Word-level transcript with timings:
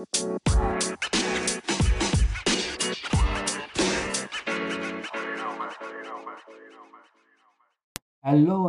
Hello 0.00 0.16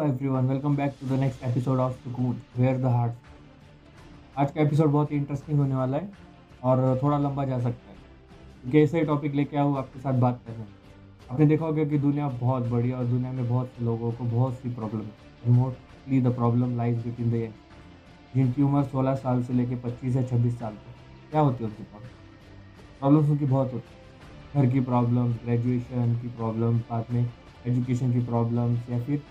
everyone 0.02 0.48
welcome 0.48 0.76
back 0.76 0.96
to 1.02 1.08
the 1.08 1.12
next 1.12 1.44
episode 1.44 1.80
of 1.80 1.94
Sukoon 1.94 2.42
where 2.58 2.78
the 2.78 2.86
heart 2.86 3.14
आज 4.38 4.52
का 4.52 4.62
episode 4.62 4.88
बहुत 4.88 5.12
ही 5.12 5.18
interesting 5.18 5.60
होने 5.60 5.76
वाला 5.76 5.98
है 5.98 6.12
और 6.64 7.00
थोड़ा 7.04 7.18
लंबा 7.18 7.46
जा 7.46 7.60
सकता 7.60 7.90
है। 7.90 7.96
क्योंकि 8.62 8.82
ऐसे 8.82 9.02
टॉपिक 9.02 9.36
लेके 9.36 9.58
आऊँ, 9.58 9.78
आपके 9.78 10.00
साथ 10.00 10.14
बात 10.14 10.42
कर 10.48 10.52
रहे 10.52 10.62
हैं। 10.62 10.76
आपने 11.32 11.46
देखा 11.46 11.66
होगा 11.66 11.84
कि 11.84 11.98
दुनिया 11.98 12.30
बहुत 12.30 12.64
बड़ी 12.64 12.90
है 12.90 12.96
और 12.96 13.06
दुनिया 13.06 13.32
में 13.32 13.50
बहुत 13.50 13.68
से 13.68 13.86
लोगों 13.86 14.12
को 14.12 14.24
बहुत 14.24 14.54
सी 14.54 14.70
प्रॉब्लम 14.70 15.02
है। 15.02 15.52
Mostly 15.52 16.22
the 16.22 16.36
problem 16.36 16.78
lies 16.78 16.98
between 16.98 17.32
the 17.32 17.54
जिनकी 18.36 18.62
उम्र 18.62 18.84
16 18.84 19.16
साल 19.16 19.44
से 19.44 19.54
लेकर 19.54 19.76
25 19.76 20.16
या 20.16 20.24
26 20.24 20.60
साल 20.60 20.74
तक 20.74 20.91
क्या 21.32 21.42
होती 21.42 21.64
है 21.64 21.70
उनकी 21.70 21.84
प्रॉब्लम 21.84 22.10
प्रॉब्लम्स 23.02 23.30
उनकी 23.30 23.46
बहुत 23.46 23.74
होती 23.74 23.94
है। 23.94 24.00
घर 24.54 24.70
की 24.72 24.80
प्रॉब्लम्स 24.82 25.36
ग्रेजुएशन 25.44 26.16
की 26.22 26.30
प्रॉब्लम्स 26.30 26.82
बाद 26.90 27.06
में 27.12 27.22
एजुकेशन 27.66 28.12
की 28.14 28.20
प्रॉब्लम्स 28.26 28.90
या 28.90 29.00
फिर 29.06 29.24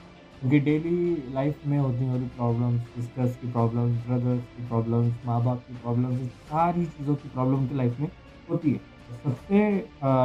उनकी 0.42 0.58
डेली 0.60 1.32
लाइफ 1.32 1.60
में 1.66 1.78
होती 1.78 2.08
वाली 2.08 2.26
प्रॉब्लम्स 2.28 2.82
सिस्टर्स 2.94 3.36
की 3.36 3.50
प्रॉब्लम्स 3.52 3.98
ब्रदर्स 4.06 4.44
की 4.46 4.66
प्रॉब्लम्स 4.68 5.14
माँ 5.24 5.42
बाप 5.44 5.64
की 5.66 5.74
प्रॉब्लम्स 5.76 6.30
सारी 6.30 6.86
चीज़ों 6.86 7.16
की 7.16 7.28
प्रॉब्लम 7.28 7.58
उनकी 7.58 7.74
लाइफ 7.74 7.96
में 8.00 8.10
होती 8.48 8.72
है। 8.72 8.78
तो 8.78 9.16
सबसे 9.18 9.58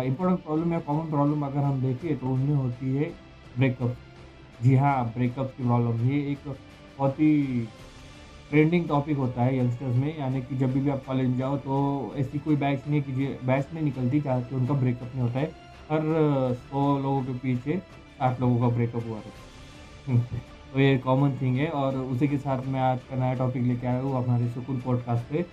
इम्पोर्टेंट 0.08 0.40
प्रॉब्लम 0.44 0.74
या 0.74 0.80
कॉमन 0.82 1.10
प्रॉब्लम 1.10 1.46
अगर 1.46 1.60
हम 1.60 1.82
देखें 1.82 2.18
तो 2.20 2.28
उनमें 2.28 2.56
होती 2.56 2.94
है 2.96 3.10
ब्रेकअप 3.56 3.98
जी 4.60 4.76
हाँ 4.76 5.12
ब्रेकअप 5.14 5.54
की 5.58 5.64
प्रॉब्लम 5.64 6.02
ये 6.04 6.20
एक 6.32 6.48
बहुत 6.48 7.20
ही 7.20 7.32
ट्रेंडिंग 8.50 8.88
टॉपिक 8.88 9.18
होता 9.18 9.44
है 9.44 9.58
यंगस्टर्स 9.58 9.96
में, 9.96 10.18
यानी 10.20 10.42
कि 10.42 10.56
जब 10.58 10.74
भी 10.74 10.90
आप 10.90 11.04
कॉलेज 11.06 11.38
जाओ 11.38 11.58
तो 11.60 12.14
ऐसी 12.18 12.40
कोई 12.40 12.56
बैच 12.56 12.88
नहीं 12.88 13.02
कीजिए 13.02 13.38
बैच 13.46 13.68
नहीं 13.74 13.84
निकलती 13.84 14.20
जहाँ 14.22 14.42
से 14.42 14.56
उनका 14.56 14.74
ब्रेकअप 14.76 15.16
नहीं 15.16 15.22
होता 15.22 15.40
है। 15.40 15.46
हर 15.90 16.02
सौ 16.62 16.98
लोगों 17.00 17.22
के 17.24 17.34
पीछे 17.40 17.82
आठ 18.22 18.40
लोगों 18.42 18.60
का 18.60 18.76
ब्रेकअप 18.76 19.08
हुआ 19.08 19.18
रहता 19.18 20.14
है 20.14 20.42
तो 20.74 20.80
ये 20.80 20.98
कॉमन 21.00 21.32
थिंग 21.42 21.58
है 21.58 21.68
और 21.72 21.98
उसी 21.98 22.28
के 22.28 22.38
साथ 22.38 22.66
मैं 22.68 22.80
आज 22.82 23.00
का 23.10 23.16
नया 23.16 23.34
टॉपिक 23.34 23.64
लेके 23.64 23.88
आया 23.88 24.00
हूँ 24.02 24.16
हमारे 24.16 24.48
सुकून 24.50 24.80
पॉडकास्ट 24.82 25.32
पे 25.32 25.46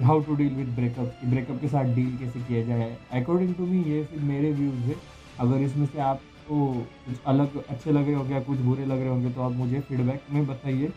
how 0.00 0.20
to 0.20 0.34
deal 0.34 0.54
with 0.54 0.68
breakup 0.76 1.14
कि 1.20 1.26
ब्रेकअप 1.26 1.60
के 1.60 1.68
साथ 1.68 1.94
डील 1.94 2.16
कैसे 2.18 2.40
किया 2.40 2.62
जाए। 2.66 2.96
अकॉर्डिंग 3.12 3.54
टू 3.54 3.66
मी 3.66 3.82
ये 3.84 4.02
फिर 4.04 4.22
मेरे 4.24 4.52
व्यूज़ 4.52 4.80
है। 4.82 4.94
अगर 5.40 5.62
इसमें 5.62 5.86
से 5.86 6.00
आपको 6.00 6.66
कुछ 7.06 7.16
अलग 7.26 7.62
अच्छे 7.64 7.92
लग 7.92 8.14
होंगे 8.14 8.34
या 8.34 8.40
कुछ 8.42 8.58
बुरे 8.60 8.86
लग 8.86 9.00
रहे 9.00 9.08
होंगे 9.08 9.30
तो 9.30 9.42
आप 9.42 9.52
मुझे 9.54 9.80
फीडबैक 9.80 10.22
में 10.32 10.46
बताइए। 10.46 10.92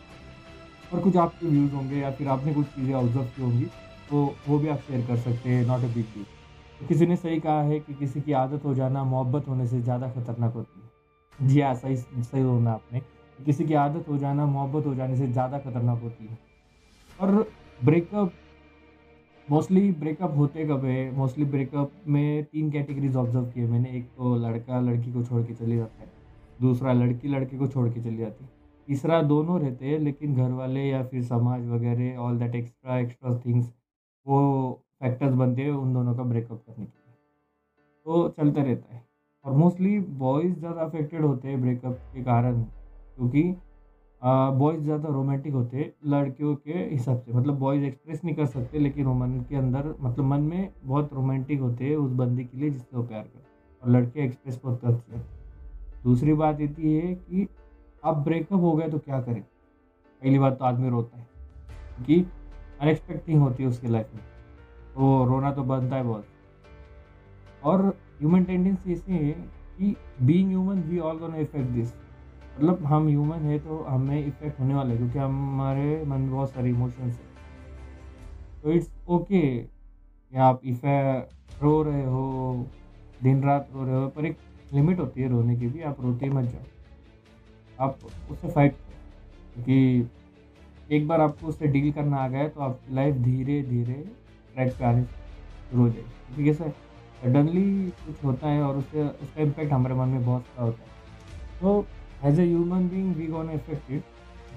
और 0.92 1.00
कुछ 1.00 1.16
आपके 1.16 1.46
व्यूज़ 1.46 1.72
होंगे 1.72 1.96
या 1.96 2.10
फिर 2.10 2.28
आपने 2.28 2.54
कुछ 2.54 2.66
चीज़ें 2.66 2.94
ऑब्ज़र्व 2.94 3.24
की 3.26 3.42
होंगी 3.42 3.64
तो 4.10 4.24
वो 4.48 4.58
भी 4.58 4.68
आप 4.68 4.80
शेयर 4.80 5.06
कर 5.06 5.16
सकते 5.16 5.48
हैं 5.48 5.64
नॉट 5.66 5.84
अ 5.84 5.88
बिग 5.88 6.04
डील 6.14 6.24
तो 6.80 6.86
किसी 6.86 7.06
ने 7.06 7.16
सही 7.16 7.40
कहा 7.40 7.62
है 7.62 7.78
कि 7.80 7.94
किसी 7.94 8.20
की 8.20 8.32
आदत 8.34 8.64
हो 8.64 8.74
जाना 8.74 9.04
मोहब्बत 9.04 9.48
होने 9.48 9.66
से 9.66 9.80
ज़्यादा 9.82 10.08
खतरनाक 10.10 10.52
होती 10.52 10.80
है। 10.80 11.48
जी 11.48 11.60
हाँ 11.60 11.74
सही 11.74 11.96
सही 11.96 12.42
होना 12.42 12.72
आपने 12.72 13.00
किसी 13.38 13.64
की 13.64 13.74
आदत 13.74 14.08
हो 14.08 14.16
जाना, 14.18 14.46
मोहब्बत 14.46 14.86
हो 14.86 14.94
जाने 14.94 15.16
से 15.16 15.26
ज़्यादा 15.28 15.58
खतरनाक 15.58 16.00
होती 16.02 16.26
है। 16.26 16.38
और 17.20 17.50
ब्रेकअप 17.80 18.32
मोस्टली 19.48 19.90
ब्रेकअप 19.92 20.36
होते 20.36 20.64
कब 20.66 20.84
है? 20.84 21.10
मोस्टली 21.16 21.44
ब्रेकअप 21.44 21.92
में 22.06 22.44
तीन 22.44 22.70
कैटेगरीज 22.70 23.16
ऑब्ज़र्व 23.16 23.44
किए 23.46 23.66
मैंने, 23.66 23.90
एक 23.90 24.04
तो 24.06 24.34
लड़का 24.38 24.80
लड़की 24.80 25.12
को 25.12 25.22
छोड़ 25.24 25.42
के 25.42 25.54
चले 25.54 25.76
जाता 25.76 26.02
है, 26.02 26.08
दूसरा 26.60 26.92
लड़की 26.92 27.28
लड़के 27.28 27.58
को 27.58 27.66
छोड़ 27.66 27.88
के 27.88 28.00
चली 28.00 28.16
जाती 28.16 28.44
है। 28.44 28.50
तीसरा 28.88 29.20
दोनों 29.24 29.60
रहते 29.60 29.86
हैं, 29.86 29.98
लेकिन 30.00 30.34
घर 30.36 30.50
वाले 30.52 30.82
या 30.82 31.02
फिर 31.04 31.22
समाज 31.24 31.66
वगैरह 31.68 32.18
all 32.18 32.38
that 32.38 32.54
extra 32.54 32.98
extra 32.98 33.38
things 33.38 33.72
वो 34.26 34.82
फैक्टर्स 35.00 35.34
बनते 35.34 35.62
हैं, 35.62 35.70
उन 35.70 35.92
दोनों 35.94 36.14
का 36.14 36.22
ब्रेकअप 36.24 36.58
करने 36.58 36.84
के 36.84 36.90
लिए। 36.90 37.14
तो 38.06 38.28
चलता 38.36 38.62
रहता 38.62 38.94
है। 38.94 39.04
और 39.44 39.52
मोस्टली 39.54 39.98
बॉयज़ 40.00 40.54
ज़्यादा 40.54 40.80
अफेक्टेड 40.82 41.24
होते 41.24 41.48
हैं 41.48 41.60
ब्रेकअप 41.60 41.98
के 42.14 42.22
कारण, 42.24 42.62
क्योंकि 42.62 43.42
बॉयज़ 44.22 44.80
ज़्यादा 44.82 45.08
रोमांटिक 45.08 45.52
होते 45.52 45.76
हैं, 45.76 45.92
लड़कियों 46.06 46.54
के 46.56 46.72
हिसाब 46.72 47.18
से। 47.18 47.32
मतलब 47.32 47.58
बॉयज़ 47.58 47.84
एक्सप्रेस 47.84 48.24
नहीं 48.24 48.34
कर 48.36 48.46
सकते, 48.46 48.78
लेकिन 48.78 49.06
वो 49.06 49.14
मन 49.14 49.38
के 49.48 49.56
अंदर 49.56 49.94
मतलब 50.00 50.24
मन 50.24 50.40
में 50.42 50.70
बहुत 50.84 51.12
रोमांटिक 51.12 51.60
होते 51.60 51.84
हैं 51.84 51.96
उस 51.96 52.12
बंदी 52.14 52.44
के 52.44 52.58
लिए 52.58 52.70
जिससे 52.70 52.96
वो 52.96 53.02
प्यार 53.02 53.22
करते 53.22 53.44
और 53.82 53.90
लड़के 53.90 54.24
एक्सप्रेस 54.24 54.60
बहुत 54.64 54.80
करते 54.80 55.16
हैं। 55.16 55.24
दूसरी 56.04 56.32
बात 56.34 56.60
इतनी 56.60 56.94
है 56.94 57.14
कि 57.14 57.46
अब 58.06 58.22
ब्रेकअप 58.24 58.60
हो 58.60 58.72
गया 58.72 58.88
तो 58.88 58.98
क्या 58.98 59.20
करें? 59.20 59.42
पहली 59.42 60.38
बात 60.38 60.58
तो 60.58 60.64
आदमी 60.64 60.88
रोता 60.90 61.18
है, 61.18 61.26
क्योंकि 61.96 62.24
अनएक्सपेक्टिंग 62.80 63.40
होती 63.40 63.62
है 63.62 63.68
उसकी 63.68 63.88
लाइफ 63.88 64.14
में। 64.14 64.22
तो 64.94 65.24
रोना 65.24 65.52
तो 65.52 65.62
बनता 65.64 65.96
है 65.96 66.02
बहुत। 66.04 66.26
और 67.64 67.86
ह्यूमन 68.20 68.44
टेंडेंसी 68.44 68.92
ऐसी 68.92 69.12
है 69.14 69.32
कि 69.78 69.94
being 70.22 70.48
human 70.48 70.80
we 70.82 70.98
all 71.00 71.18
gonna 71.18 71.36
affect 71.36 71.70
this 71.70 71.94
मतलब 72.56 72.84
हम 72.84 73.08
ह्यूमन 73.08 73.38
है 73.40 73.58
तो 73.58 73.78
हमें 73.84 74.26
इफ़ेक्ट 74.26 74.60
होने 74.60 74.74
वाला 74.74 74.90
है, 74.90 74.96
क्योंकि 74.96 75.18
हमारे 75.18 76.04
मन 76.04 76.20
में 76.20 76.30
बहुत 76.30 76.50
सारे 76.50 76.70
इमोशंस 76.70 77.14
हैं। 77.14 77.34
तो 78.62 78.72
इट्स 78.72 78.90
ओके 79.08 79.40
कि 79.52 80.36
आप 80.38 80.60
इफ़ेक्ट 80.64 81.62
रो 81.62 81.82
रहे 81.82 82.04
हो, 82.04 82.66
दिन 83.22 83.42
रात 83.44 83.68
रो 83.74 83.84
रहे 83.84 83.94
हो, 83.94 84.08
पर 84.08 84.26
एक 84.26 84.38
लिमिट 84.72 85.00
होती 85.00 85.22
है 85.22 85.28
रोने 85.28 85.56
की 85.56 85.66
भी, 85.66 85.82
आप 85.82 86.00
रोते 86.00 86.26
ही 86.26 86.32
मत 86.32 86.44
जाओ। 86.44 86.62
आप 87.80 87.98
उससे 88.30 88.48
फाइट 88.48 88.76
क्योंकि 89.54 90.96
एक 90.96 91.06
बार 91.08 91.20
आपको 91.20 91.46
उससे 91.46 91.66
डील 91.66 91.90
करना 91.92 92.16
आ 92.16 92.28
गया 92.28 92.48
तो 92.48 92.60
आपकी 92.60 92.94
लाइफ 92.94 93.14
धीरे 93.16 93.62
धीरे 93.62 93.94
ट्रैक 94.54 94.72
पे 94.78 94.84
आने 94.84 95.02
शुरू 95.02 95.82
हो 95.82 95.88
जाएगी 95.88 96.10
क्योंकि 96.26 96.44
कैसे 96.44 96.70
सडनली 97.22 97.90
कुछ 98.06 98.24
होता 98.24 98.48
है 98.48 98.62
और 98.62 98.76
उससे, 98.76 99.02
उसका 99.02 99.42
इम्पैक्ट 99.42 99.72
हमारे 99.72 99.94
मन 99.94 100.08
में 100.08 100.24
बहुत 100.24 100.42
सारा 100.42 100.64
होता 100.64 100.82
है। 100.82 100.88
तो 101.60 101.86
as 102.24 102.40
a 102.40 102.44
human 102.46 102.88
being 102.88 103.14
we 103.16 103.26
gonna 103.26 103.50
affected 103.50 104.02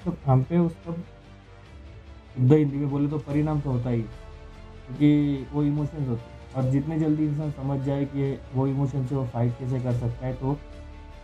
तो 0.05 0.15
हम 0.25 0.43
पे 0.43 0.57
उसका 0.57 0.93
शुद्ध 0.93 2.53
हिंदी 2.53 2.77
में 2.77 2.89
बोले 2.89 3.09
तो 3.09 3.17
परिणाम 3.19 3.61
तो 3.61 3.71
होता 3.71 3.89
ही 3.89 4.01
क्योंकि 4.01 5.47
वो 5.53 5.63
इमोशंस 5.63 6.07
होते 6.07 6.21
हैं। 6.21 6.37
और 6.55 6.69
जितने 6.71 6.99
जल्दी 6.99 7.25
इंसान 7.25 7.51
समझ 7.51 7.79
जाए 7.85 8.05
कि 8.05 8.31
वो 8.53 8.67
इमोशन 8.67 9.05
से 9.05 9.15
वो 9.15 9.25
फाइट 9.25 9.57
कैसे 9.59 9.79
कर 9.79 9.93
सकता 9.93 10.25
है 10.25 10.33
तो 10.33 10.57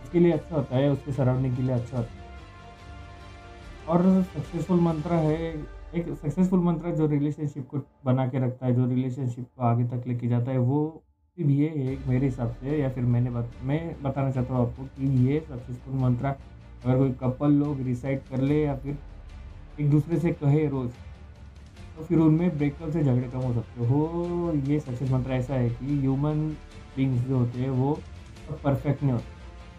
उसके 0.06 0.18
लिए 0.18 0.32
अच्छा 0.32 0.54
होता 0.56 0.76
है 0.76 0.90
उसके 0.90 1.12
सराउंडिंग 1.12 1.56
के 1.56 1.62
लिए 1.62 1.74
अच्छा 1.74 1.96
होता 1.96 2.10
है। 2.10 2.24
और 3.88 4.22
सक्सेसफुल 4.24 4.80
मंत्र 4.80 5.14
है 5.14 5.34
एक 5.94 6.08
सक्सेसफुल 6.12 6.60
मंत्र 6.60 6.90
जो 6.96 7.06
रिलेशनशिप 7.06 7.68
को 7.70 7.78
बना 8.04 8.26
के 8.28 8.38
रखता 8.38 8.66
है 8.66 8.74
जो 8.74 8.86
रिलेशनशिप 8.86 9.46
को 9.56 9.62
आगे 9.64 9.84
तक 9.88 10.06
लेके 10.06 10.28
जाता 10.28 10.50
है 10.50 10.58
वो 10.58 10.80
भी 11.38 11.56
ये 11.56 11.68
है 11.68 11.96
मेरे 12.08 12.26
हिसाब 12.26 12.50
से 12.60 12.78
या 12.78 12.88
फिर 12.90 13.04
मैंने 13.04 13.30
बत, 13.30 13.50
मैं 13.62 14.02
बताना 14.02 14.30
चाहता 14.30 14.54
हूँ 14.54 14.66
आपको 14.66 14.84
कि 14.86 15.28
ये 15.28 15.40
सक्सेसफुल 15.40 15.94
मंत्र 16.00 16.26
अगर 16.26 16.96
कोई 16.98 17.12
कपल 17.20 17.52
लोग 17.54 17.80
रिसाइड 17.86 18.20
कर 18.30 18.40
ले 18.40 18.62
या 18.62 18.76
फिर 18.76 18.98
एक 19.80 19.90
दूसरे 19.90 20.18
से 20.18 20.32
कहे 20.34 20.66
रोज़ 20.68 20.90
तो 21.96 22.04
फिर 22.04 22.18
उनमें 22.18 22.56
ब्रेकअप 22.58 22.90
से 22.92 23.02
झगड़े 23.04 23.28
कम 23.28 23.38
हो 23.38 23.52
सकते 23.54 23.86
हो। 23.86 24.52
ये 24.66 24.80
सक्सेस 24.80 25.10
मंत्र 25.10 25.32
ऐसा 25.32 25.54
है 25.54 25.70
कि 25.70 25.98
ह्यूमन 26.00 26.48
बींग्स 26.96 27.22
जो 27.22 27.38
होते 27.38 27.58
हैं 27.58 27.70
वो 27.70 27.98
परफेक्ट 28.64 29.02
नहीं 29.02 29.12
होते। 29.12 29.35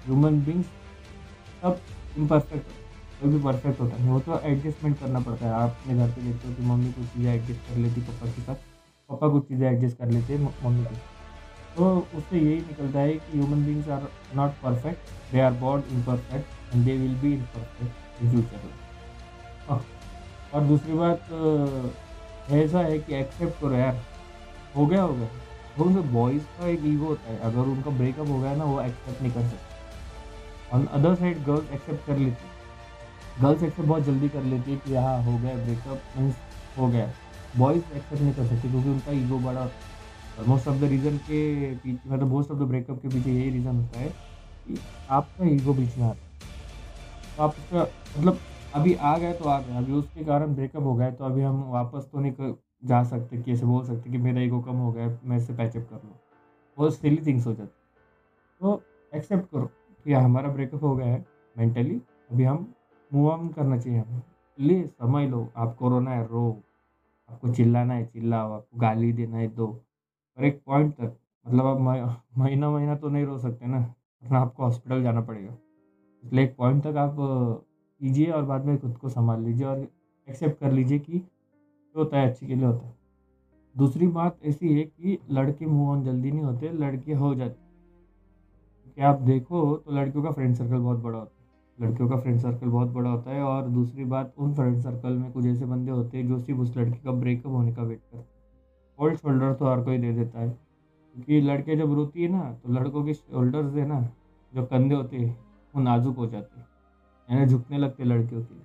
ह्यूमन 0.07 0.39
बींग्स 0.43 0.65
सब 1.61 1.79
इम्परफेक्ट 2.17 2.65
कोई 3.19 3.29
भी 3.29 3.39
परफेक्ट 3.43 3.79
होता 3.81 3.95
है 3.95 4.09
वो 4.09 4.19
तो 4.19 4.39
एडजस्टमेंट 4.41 4.99
करना 4.99 5.19
पड़ता 5.19 5.45
है। 5.45 5.51
आप 5.53 5.69
अपने 5.71 5.95
घर 5.95 6.09
पे 6.11 6.21
देखते 6.21 6.47
हो 6.47 6.53
कि 6.55 6.63
मम्मी 6.63 6.91
कुछ 6.93 7.05
चीज़ें 7.07 7.33
एडजस्ट 7.33 7.69
कर 7.69 7.77
लेती 7.77 8.01
पापा 8.01 8.25
के 8.25 8.41
साथ। 8.41 8.55
पापा 9.09 9.27
कुछ 9.29 9.47
चीज़ें 9.47 9.67
एडजस्ट 9.69 9.97
कर 9.97 10.11
लेते 10.11 10.33
हैं 10.33 10.53
मम्मी 10.63 10.83
के 10.85 10.95
तो 11.75 11.87
उससे 12.17 12.39
यही 12.39 12.57
निकलता 12.57 12.99
है 12.99 13.13
कि 13.13 13.31
human 13.31 13.65
beings 13.65 13.89
are 13.89 14.07
not 14.35 14.51
perfect 14.63 15.31
they 15.31 15.39
are 15.41 15.53
born 15.59 15.83
imperfect 15.95 16.73
and 16.73 16.85
they 16.85 16.97
will 16.97 17.15
be 17.21 17.33
imperfect 17.33 18.21
in 18.21 18.29
future 18.31 18.59
और 20.53 20.63
दूसरी 20.63 20.93
बात 20.93 21.19
ऐसा 22.53 22.79
है 22.81 22.97
कि 22.99 23.15
एक्सेप्ट 23.15 23.61
करो 23.61 23.75
यार। 23.75 24.01
हो 24.75 24.85
गया 24.85 25.01
हो 25.01 25.13
गया। 25.13 25.27
तो 25.77 25.83
उनके 25.83 26.01
बॉयज़ 26.09 26.43
का 26.57 26.67
एक 26.67 26.85
ईगो 26.85 27.05
होता 27.05 27.31
है। 27.31 27.39
अगर 27.41 27.67
उनका 27.69 27.91
ब्रेकअप 27.91 28.27
हो 28.27 28.39
गया 28.39 28.55
ना, 28.55 28.63
वो 28.63 28.81
एक्सेप्ट 28.81 29.21
नहीं 29.21 29.31
कर 29.31 29.41
सकते। 29.41 29.66
On 30.71 30.85
other 30.87 31.15
side 31.15 31.43
girls 31.45 31.71
accept 31.71 32.05
कर 32.05 32.17
लेती 32.17 32.55
गर्ल्स 33.35 33.63
एक्सेप्ट 33.63 33.87
बहुत 33.87 34.03
जल्दी 34.03 34.29
कर 34.29 34.43
लेती 34.43 34.71
है 34.71 34.77
कि 34.77 34.93
हाँ 34.95 35.21
हो 35.23 35.37
गया 35.39 35.55
ब्रेकअप 35.57 36.03
मीन्स 36.17 36.35
हो 36.77 36.87
गया। 36.87 37.11
बॉयज़ 37.53 37.91
एक्सेप्ट 37.91 38.21
नहीं 38.21 38.33
कर 38.33 38.45
सकते 38.45 38.69
क्योंकि 38.69 38.89
उनका 38.89 39.11
ईगो 39.13 39.39
बड़ा 39.39 39.65
मोस्ट 40.37 40.67
ऑफ़ 40.67 40.77
द 40.77 40.83
रीज़न 40.85 41.17
के 41.19 41.75
पीछे 41.75 42.09
मतलब 42.09 42.27
मोस्ट 42.27 42.51
ऑफ़ 42.51 42.59
द 42.59 42.63
ब्रेकअप 42.69 43.01
के 43.01 43.09
पीछे 43.09 43.31
यही 43.31 43.49
रीज़न 43.51 43.75
होता 43.75 43.99
है 43.99 44.09
कि 44.09 44.81
आपका 45.09 45.45
ईगो 45.47 45.73
बीच 45.73 45.97
में 45.97 46.05
आता 46.05 46.15
है। 46.19 46.35
तो 47.37 47.43
आप 47.43 47.57
उसका 47.59 47.81
मतलब 48.15 48.41
अभी 48.73 48.93
आ 48.95 49.17
गए 49.17 49.33
तो 49.33 49.45
आ 49.45 49.59
गए 49.61 49.75
अभी 49.77 49.93
उसके 49.93 50.23
कारण 50.25 50.53
ब्रेकअप 50.55 50.83
हो 50.83 50.95
गया 50.95 51.11
तो 51.11 51.25
अभी 51.25 51.41
हम 51.41 51.63
वापस 51.71 52.09
तो 52.11 52.19
नहीं 52.19 52.31
कर, 52.33 52.55
जा 52.83 53.03
सकते 53.05 53.41
कि 53.41 53.51
ऐसे 53.53 53.65
बोल 53.65 53.85
सकते 53.85 54.11
कि 54.11 54.17
मेरा 54.19 54.41
ईगो 54.41 54.59
कम 54.61 54.75
हो 54.77 54.91
गया, 54.91 55.07
मैं 55.23 55.37
इससे 55.37 55.53
पैचअप 55.53 55.87
कर 55.89 55.95
लूँ। 55.97 56.19
वो 56.77 56.89
सिली 56.91 57.25
थिंग्स 57.25 57.47
हो 57.47 57.53
जाती 57.53 57.71
तो 58.61 58.83
एक्सेप्ट 59.13 59.49
करो। 59.51 59.71
कि 60.07 60.13
हमारा 60.13 60.49
ब्रेकअप 60.49 60.83
हो 60.83 60.95
गया 60.95 61.07
है 61.07 61.25
मेंटली 61.57 61.95
अभी 62.31 62.43
हम 62.43 62.73
मूव 63.13 63.29
ऑन 63.31 63.47
करना 63.49 63.77
चाहिए 63.77 63.99
हमें 63.99 64.21
ले 64.59 64.87
समझ 64.87 65.29
लो 65.29 65.53
आप 65.57 65.75
कोरोना 65.75 66.11
है 66.11 66.27
रो 66.27 66.63
आपको 67.29 67.49
चिल्लाना 67.49 67.93
है 67.93 68.05
चिल्लाओ, 68.05 68.51
आपको 68.51 68.79
गाली 68.79 69.13
देना 69.13 69.37
है 69.37 69.47
दो, 69.47 69.67
पर 70.37 70.45
एक 70.45 70.61
पॉइंट 70.65 70.93
तक 70.93 71.17
मतलब 71.47 71.65
आप 71.65 71.77
म 71.81 72.41
महीना-महीना 72.41 72.95
तो 72.95 73.09
नहीं 73.09 73.25
रो 73.25 73.37
सकते 73.37 73.65
ना, 73.65 73.79
वरना 74.23 74.39
आपको 74.39 74.63
हॉस्पिटल 74.63 75.03
जाना 75.03 75.21
पड़ेगा। 75.21 75.57
इसलिए 76.23 76.45
एक 76.45 76.55
पॉइंट 76.57 76.83
तक 76.83 76.97
आप 76.97 77.15
कीजिए 78.01 78.31
और 78.31 78.43
बाद 78.43 78.65
में 78.65 78.77
खुद 78.77 78.97
को 78.97 79.09
संभाल 79.09 79.41
लीजिए 79.41 79.65
और 79.67 79.87
एक्सेप्ट 80.29 80.59
कर 80.59 80.71
लीजिए 80.71 80.99
कि 80.99 81.19
जो 81.19 81.99
होता 81.99 82.17
है 82.17 82.29
अच्छे 82.29 82.47
के 82.47 82.55
लिए 82.55 82.65
होता 82.65 82.87
है। 82.87 82.95
दूसरी 83.77 84.07
बात 84.07 84.39
ऐसी 84.45 84.73
है 84.73 84.83
कि 84.83 85.19
लड़के 85.31 85.65
मूव 85.65 85.89
ऑन 85.89 86.03
जल्दी 86.03 86.31
नहीं 86.31 86.43
होते, 86.43 86.69
लड़के 86.69 87.13
हो 87.13 87.35
जाते 87.35 87.66
क्योंकि 88.97 89.07
आप 89.07 89.21
देखो 89.21 89.75
तो 89.77 89.91
लड़कियों 89.91 90.23
का 90.23 90.31
फ्रेंड 90.31 90.55
सर्कल 90.55 90.77
बहुत 90.77 90.99
बड़ा 90.99 91.17
होता 91.17 91.31
है। 91.33 91.87
लड़कियों 91.87 92.07
का 92.09 92.17
फ्रेंड 92.17 92.39
सर्कल 92.39 92.67
बहुत 92.67 92.87
बड़ा 92.89 93.09
होता 93.09 93.31
है 93.31 93.41
और 93.41 93.67
दूसरी 93.69 94.05
बात 94.05 94.33
उन 94.37 94.53
फ्रेंड 94.53 94.79
सर्कल 94.79 95.13
में 95.13 95.31
कुछ 95.31 95.45
ऐसे 95.45 95.65
बंदे 95.65 95.91
होते 95.91 96.17
हैं 96.17 96.27
जो 96.27 96.37
सिर्फ़ 96.39 96.61
उस 96.61 96.77
लड़की 96.77 96.99
का 96.99 97.11
ब्रेकअप 97.13 97.47
होने 97.47 97.73
का 97.73 97.83
वेट 97.83 97.99
करते 98.01 98.17
हैं। 98.17 99.15
शोल्डर 99.15 99.53
तो 99.53 99.65
हर 99.65 99.81
कोई 99.81 99.97
दे 99.97 100.11
देता 100.13 100.39
है, 100.39 100.49
क्योंकि 100.49 101.41
लड़के 101.41 101.75
जब 101.75 101.93
रोती 101.93 102.23
है 102.23 102.29
ना, 102.29 102.41
तो 102.53 102.73
लड़कों 102.73 103.03
के 103.05 103.13
शोल्डर्स 103.13 103.75
है 103.75 103.85
ना, 103.87 103.99
जो 104.53 104.65
कंधे 104.65 104.95
होते 104.95 105.17
हैं, 105.17 105.37
वो 105.73 105.81
नाज़ुक 105.81 106.17
हो 106.17 106.27
जाते 106.27 106.59
हैं, 106.59 106.67
यानी 107.29 107.45
झुकने 107.45 107.77
लगते 107.77 108.03
लड़कियों 108.03 108.41
के 108.41 108.53
लिए। 108.53 108.63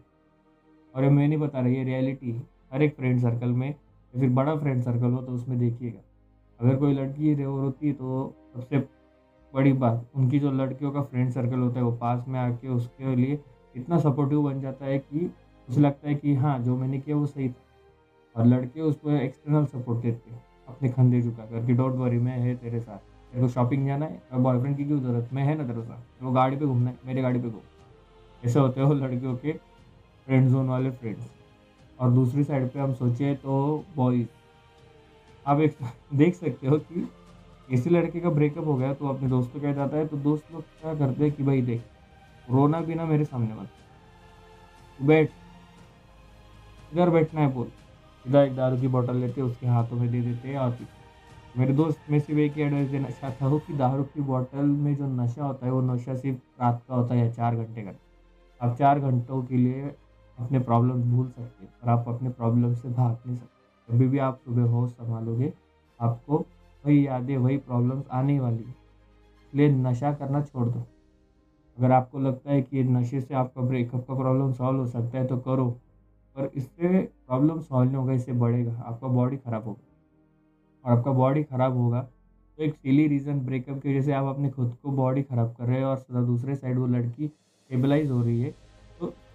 और 0.95 1.05
ये 1.05 1.11
मैं 1.11 1.29
नहीं 1.29 1.39
बता 1.39 1.61
रही 1.61 1.77
ये 1.77 1.85
रियलिटी 1.85 2.33
है। 2.33 2.43
हर 2.73 2.83
एक 2.83 2.97
फ्रेंड 2.97 3.21
सर्कल 3.21 3.53
में 3.53 3.69
या 3.69 4.21
फिर 4.21 4.31
बड़ा 4.31 4.57
फ्रेंड 4.57 4.83
सर्कल 4.83 5.13
हो 5.13 5.23
तो 5.23 5.33
उसमें 5.33 5.59
देखिएगा। 5.59 6.01
अगर 6.61 6.77
कोई 6.77 6.95
लड़की 6.95 7.35
रो 7.35 7.61
रोती 7.61 7.87
है 7.87 7.93
तो 7.93 8.35
सबसे 8.55 8.81
बड़ी 9.55 9.73
बात 9.73 10.07
उनकी 10.17 10.39
जो 10.39 10.51
लड़कियों 10.53 10.91
का 10.91 11.03
फ्रेंड 11.03 11.31
सर्कल 11.31 11.59
होता 11.59 11.79
है 11.79 11.85
वो 11.85 11.93
पास 11.93 12.25
में 12.29 12.39
आके 12.41 12.69
उसके 12.69 13.17
लिए 13.17 13.39
इतना 13.77 13.99
सपोर्टिव 13.99 14.43
बन 14.43 14.61
जाता 14.61 14.87
है 14.87 14.99
कि 14.99 15.31
उसे 15.69 15.81
लगता 15.81 16.09
है 16.09 16.15
कि 16.15 16.35
हाँ, 16.35 16.59
जो 16.59 16.77
मैंने 16.77 16.99
किया 16.99 17.17
वो 17.17 17.27
सही 17.27 17.49
था। 17.49 18.41
और 18.41 18.47
लड़के 18.47 18.81
उसको 18.81 19.11
एक्सटर्नल 19.11 19.65
सपोर्ट 19.65 20.03
देते 20.03 20.31
हैं, 20.31 20.43
अपने 20.69 20.89
कंधे 20.89 21.21
झुकाकर 21.23 21.67
कि 21.67 21.73
डोंट 21.73 21.95
वरी 21.95 22.19
मैं 22.19 22.39
है 22.39 22.55
तेरे 22.57 22.81
साथ। 22.81 22.99
तेरे 23.33 23.43
को 23.43 23.49
शॉपिंग 23.49 23.87
जाना 23.87 24.07
है 24.07 24.23
और 24.33 24.39
बॉयफ्रेंड 24.39 24.77
की 24.77 24.85
क्यों 24.85 25.01
ज़रूरत? 25.01 25.29
मैं 25.33 25.43
है 25.43 25.55
ना 25.55 25.67
तेरे 25.67 25.83
साथ। 25.83 26.23
को 26.23 26.33
गाड़ी 26.33 26.57
पे 26.57 26.67
घूमना 26.67 26.91
है, 26.91 26.99
मेरे 27.07 27.23
गाड़ी 27.23 27.41
पे 27.41 27.49
घूम। 27.49 27.61
ऐसे 28.45 28.59
होते 28.61 28.81
हैं 28.81 28.89
वो 28.89 28.95
लड़कियों 28.95 29.37
के 29.37 29.53
फ्रेंड 30.27 30.49
ज़ोन 30.49 30.69
वाले 30.69 30.91
फ्रेंड्स। 30.91 31.31
और 32.01 32.11
दूसरी 32.11 32.45
साइड 32.45 32.71
पे 32.71 32.79
हम 32.81 32.95
सोचे 32.95 33.35
तो 33.35 33.85
बॉयज़ 33.97 34.27
आप 35.47 35.61
एक 35.61 35.77
देख 36.15 36.35
सकते 36.35 36.67
हो 36.67 36.77
कि 36.79 37.09
किसी 37.73 37.91
लड़के 37.91 38.21
का 38.21 38.31
ब्रेकअप 38.31 38.67
हो 38.67 38.75
गया 38.77 38.93
तो 38.95 39.09
अपने 39.09 39.29
दोस्तों 39.29 39.61
के 39.61 39.73
जाता 39.75 39.97
है 39.97 40.07
तो 40.07 40.17
दोस्त 40.19 40.53
लोग 40.53 40.63
क्या 40.63 40.95
करते 40.95 41.25
हैं 41.25 41.33
कि 41.33 41.43
भाई 41.43 41.63
देख, 41.63 41.83
रोना 42.49 42.81
भी 42.81 42.95
ना 42.95 43.05
मेरे 43.07 43.25
सामने 43.25 43.55
मत 43.55 43.69
बैठ। 44.99 45.31
इधर 46.93 47.11
बैठना 47.11 47.41
है 47.41 47.53
बोल। 47.53 47.71
इधर 48.25 48.39
एक 48.39 48.55
दारू 48.57 48.81
की 48.81 48.89
बोतल 48.89 49.17
लेते 49.17 49.43
उसके 49.43 49.67
हाथों 49.67 49.97
में 49.97 50.11
दे 50.11 50.21
देते 50.21 50.49
हैं, 50.49 50.59
और 50.59 50.79
मेरे 51.57 51.73
दोस्त 51.73 52.11
में 52.11 52.19
सिर्फ़ 52.21 52.41
एक 52.41 52.53
ही 52.53 52.63
एडवाइस 52.63 52.89
देना 52.91 53.09
चाहता 53.11 53.47
हूँ 53.47 53.61
कि 53.61 53.73
दारू 53.75 54.03
की 54.05 54.21
बोतल 54.23 54.65
में 54.65 54.95
जो 54.97 55.07
नशा 55.15 55.45
होता 55.45 55.67
है, 55.67 55.73
वो 55.73 55.81
नशा 55.85 56.15
सिर्फ़ 56.17 56.63
रात 56.63 56.83
का 56.89 56.95
होता 56.95 57.15
है 57.15 57.21
या 57.21 57.31
चार 57.33 57.57
घंटे 57.57 57.83
का। 57.83 57.93
आप 58.61 58.77
चार 58.79 59.01
घंटों 59.01 59.43
के 59.43 59.57
लिए 59.57 59.83
अपने 60.39 60.59
प्रॉब्लम 60.61 61.03
भूल 61.11 61.27
सकते 61.29 61.65
हैं 61.65 61.73
और 61.83 61.89
आप 61.91 62.09
अपने 62.09 62.31
प्रॉब्लम 62.31 62.75
से 62.75 62.89
भाग 62.91 63.17
नहीं 63.27 63.37
सकते। 63.37 63.93
कभी 63.93 64.09
भी 64.09 64.19
आप 64.21 64.41
सुबह 64.45 64.71
होश 64.71 64.91
संभालोगे, 64.91 65.53
आपको 66.01 66.45
वही 66.85 67.07
यादें 67.07 67.37
वही 67.37 67.57
प्रॉब्लम्स 67.59 68.07
आने 68.11 68.39
वाली 68.41 68.57
है। 68.59 68.71
इसलिए 68.71 69.69
नशा 69.71 70.13
करना 70.13 70.41
छोड़ 70.43 70.69
दो। 70.69 70.85
अगर 71.79 71.93
आपको 71.93 72.19
लगता 72.19 72.51
है 72.51 72.63
कि 72.63 72.83
नशे 72.85 73.21
से 73.21 73.35
आपका 73.35 73.63
ब्रेकअप 73.63 74.07
का 74.09 74.15
प्रॉब्लम 74.15 74.53
सॉल्व 74.53 74.79
हो 74.79 74.87
सकता 74.87 75.19
है 75.19 75.27
तो 75.27 75.37
करो। 75.39 75.69
पर 76.37 76.51
इससे 76.55 76.99
प्रॉब्लम 76.99 77.61
सॉल्व 77.61 77.85
नहीं 77.85 77.97
होगा, 77.97 78.13
इससे 78.13 78.33
बढ़ेगा। 78.35 78.73
आपका 78.81 79.09
बॉडी 79.09 79.37
ख़राब 79.37 79.65
होगा। 79.65 79.81
और 80.85 80.99
आपका 80.99 81.13
बॉडी 81.13 81.43
ख़राब 81.45 81.77
होगा 81.77 82.01
तो 82.59 82.63
एक 82.63 82.75
सिली 82.75 83.07
रीज़न 83.09 83.41
ब्रेकअप 83.41 83.81
की 83.83 83.89
वजह 83.89 84.03
से 84.03 84.13
आप 84.13 84.27
अपने 84.27 84.51
खुद 84.51 84.75
को 84.83 84.91
बॉडी 84.93 85.23
ख़राब 85.23 85.55
कर 85.59 85.65
रहे 85.65 85.83
हो 85.83 85.89
और 85.89 86.25
दूसरे 86.25 86.55
साइड 86.57 86.79
वो 86.79 86.87
लड़की 86.87 87.27
स्टेबलाइज 87.27 88.11
हो 88.11 88.21
रही 88.23 88.41
है। 88.43 88.55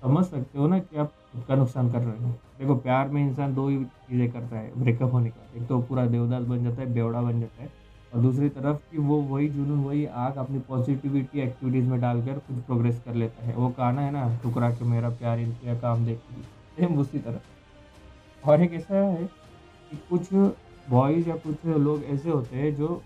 समझ 0.02 0.26
सकते 0.26 0.60
हो 0.60 0.68
ना 0.68 0.80
कि 0.80 0.98
आप 0.98 1.08
खुद 1.32 1.44
का 1.48 1.56
नुकसान 1.56 1.92
कर 1.92 2.00
रहे 2.00 2.24
हो। 2.24 2.30
देखो, 2.60 2.76
प्यार 2.76 3.08
में 3.08 3.22
इंसान 3.22 3.54
दो 3.56 3.68
ही 3.68 3.78
चीज़ें 3.86 4.32
करता 4.32 4.58
है 4.58 4.72
ब्रेकअप 4.78 5.14
होने 5.14 5.30
का 5.30 5.58
एक 5.58 5.68
तो 5.68 5.80
पूरा 5.82 6.06
देवदास 6.06 6.44
बन 6.44 6.64
जाता 6.64 6.82
है, 6.82 6.94
बेवड़ा 6.94 7.22
बन 7.22 7.40
जाता 7.40 7.64
है, 7.64 7.70
और 8.14 8.22
दूसरी 8.22 8.50
तरफ़ 8.50 8.78
कि 8.92 8.98
वो 8.98 9.22
वही 9.22 9.48
जुनून, 9.50 9.80
वही 9.80 10.06
आग 10.06 10.38
अपनी 10.38 10.60
पॉजिटिविटी 10.60 11.40
एक्टिविटीज़ 11.40 11.86
में 11.86 12.00
डालकर 12.02 12.40
कुछ 12.40 12.58
प्रोग्रेस 12.58 13.02
कर 13.06 13.16
लेता 13.16 13.46
है। 13.46 13.56
वो 13.56 13.70
कहना 13.70 14.02
है 14.02 14.12
ना, 14.12 14.40
ठुकरा 14.44 14.70
के 14.70 14.86
मेरा 14.86 15.10
प्यार 15.10 15.40
इनके 15.40 15.80
काम 15.80 16.06
देखिए 16.06 16.44
सेम 16.78 17.00
उसी 17.00 17.20
तरह। 17.20 17.40
और 18.44 18.62
एक 18.62 18.74
ऐसा 18.74 18.96
है 18.96 19.26
कि 19.92 19.98
कुछ 20.10 20.34
बॉयज़ 20.90 21.30
या 21.30 21.36
कुछ 21.36 21.66
लोग 21.66 22.04
ऐसे 22.04 22.30
होते 22.30 22.56
हैं 22.56 22.76
जो 22.76 23.02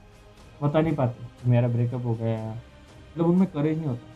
बता 0.64 0.82
नहीं 0.82 0.96
पाते 0.96 1.50
मेरा 1.50 1.68
ब्रेकअप 1.68 2.06
हो 2.06 2.16
गया। 2.16 2.50
मतलब 2.50 3.28
उनमें 3.28 3.48
करेज 3.48 3.78
नहीं 3.78 3.88
होता। 3.88 4.11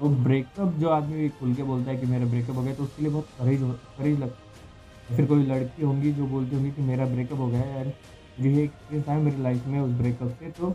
तो 0.00 0.08
ब्रेकअप 0.24 0.74
जो 0.74 0.88
आदमी 0.88 1.28
खुल 1.28 1.54
के 1.54 1.62
बोलता 1.62 1.90
है 1.90 1.96
कि 1.96 2.06
मेरा 2.06 2.26
ब्रेकअप 2.26 2.56
हो 2.56 2.62
गया 2.62 2.74
तो 2.74 2.82
उसके 2.82 3.02
लिए 3.02 3.12
बहुत 3.12 3.28
करेज 3.38 3.60
करेज 3.98 4.18
लगता 4.20 4.42
है। 5.10 5.16
फिर 5.16 5.26
कोई 5.26 5.44
लड़की 5.46 5.82
होंगी 5.82 6.12
जो 6.12 6.26
बोलती 6.26 6.56
होंगी 6.56 6.70
कि 6.70 6.82
मेरा 6.82 7.06
ब्रेकअप 7.06 7.38
हो 7.38 7.46
गया 7.48 7.60
है 7.60 7.76
यार 7.76 7.86
मुझे 7.86 8.50
ये 8.50 8.62
एक्सपीरियंस 8.64 9.08
आया 9.08 9.18
मेरी 9.18 9.42
लाइफ 9.42 9.66
में 9.66 9.80
उस 9.80 9.92
ब्रेकअप 9.92 10.36
से 10.40 10.50
तो 10.50 10.74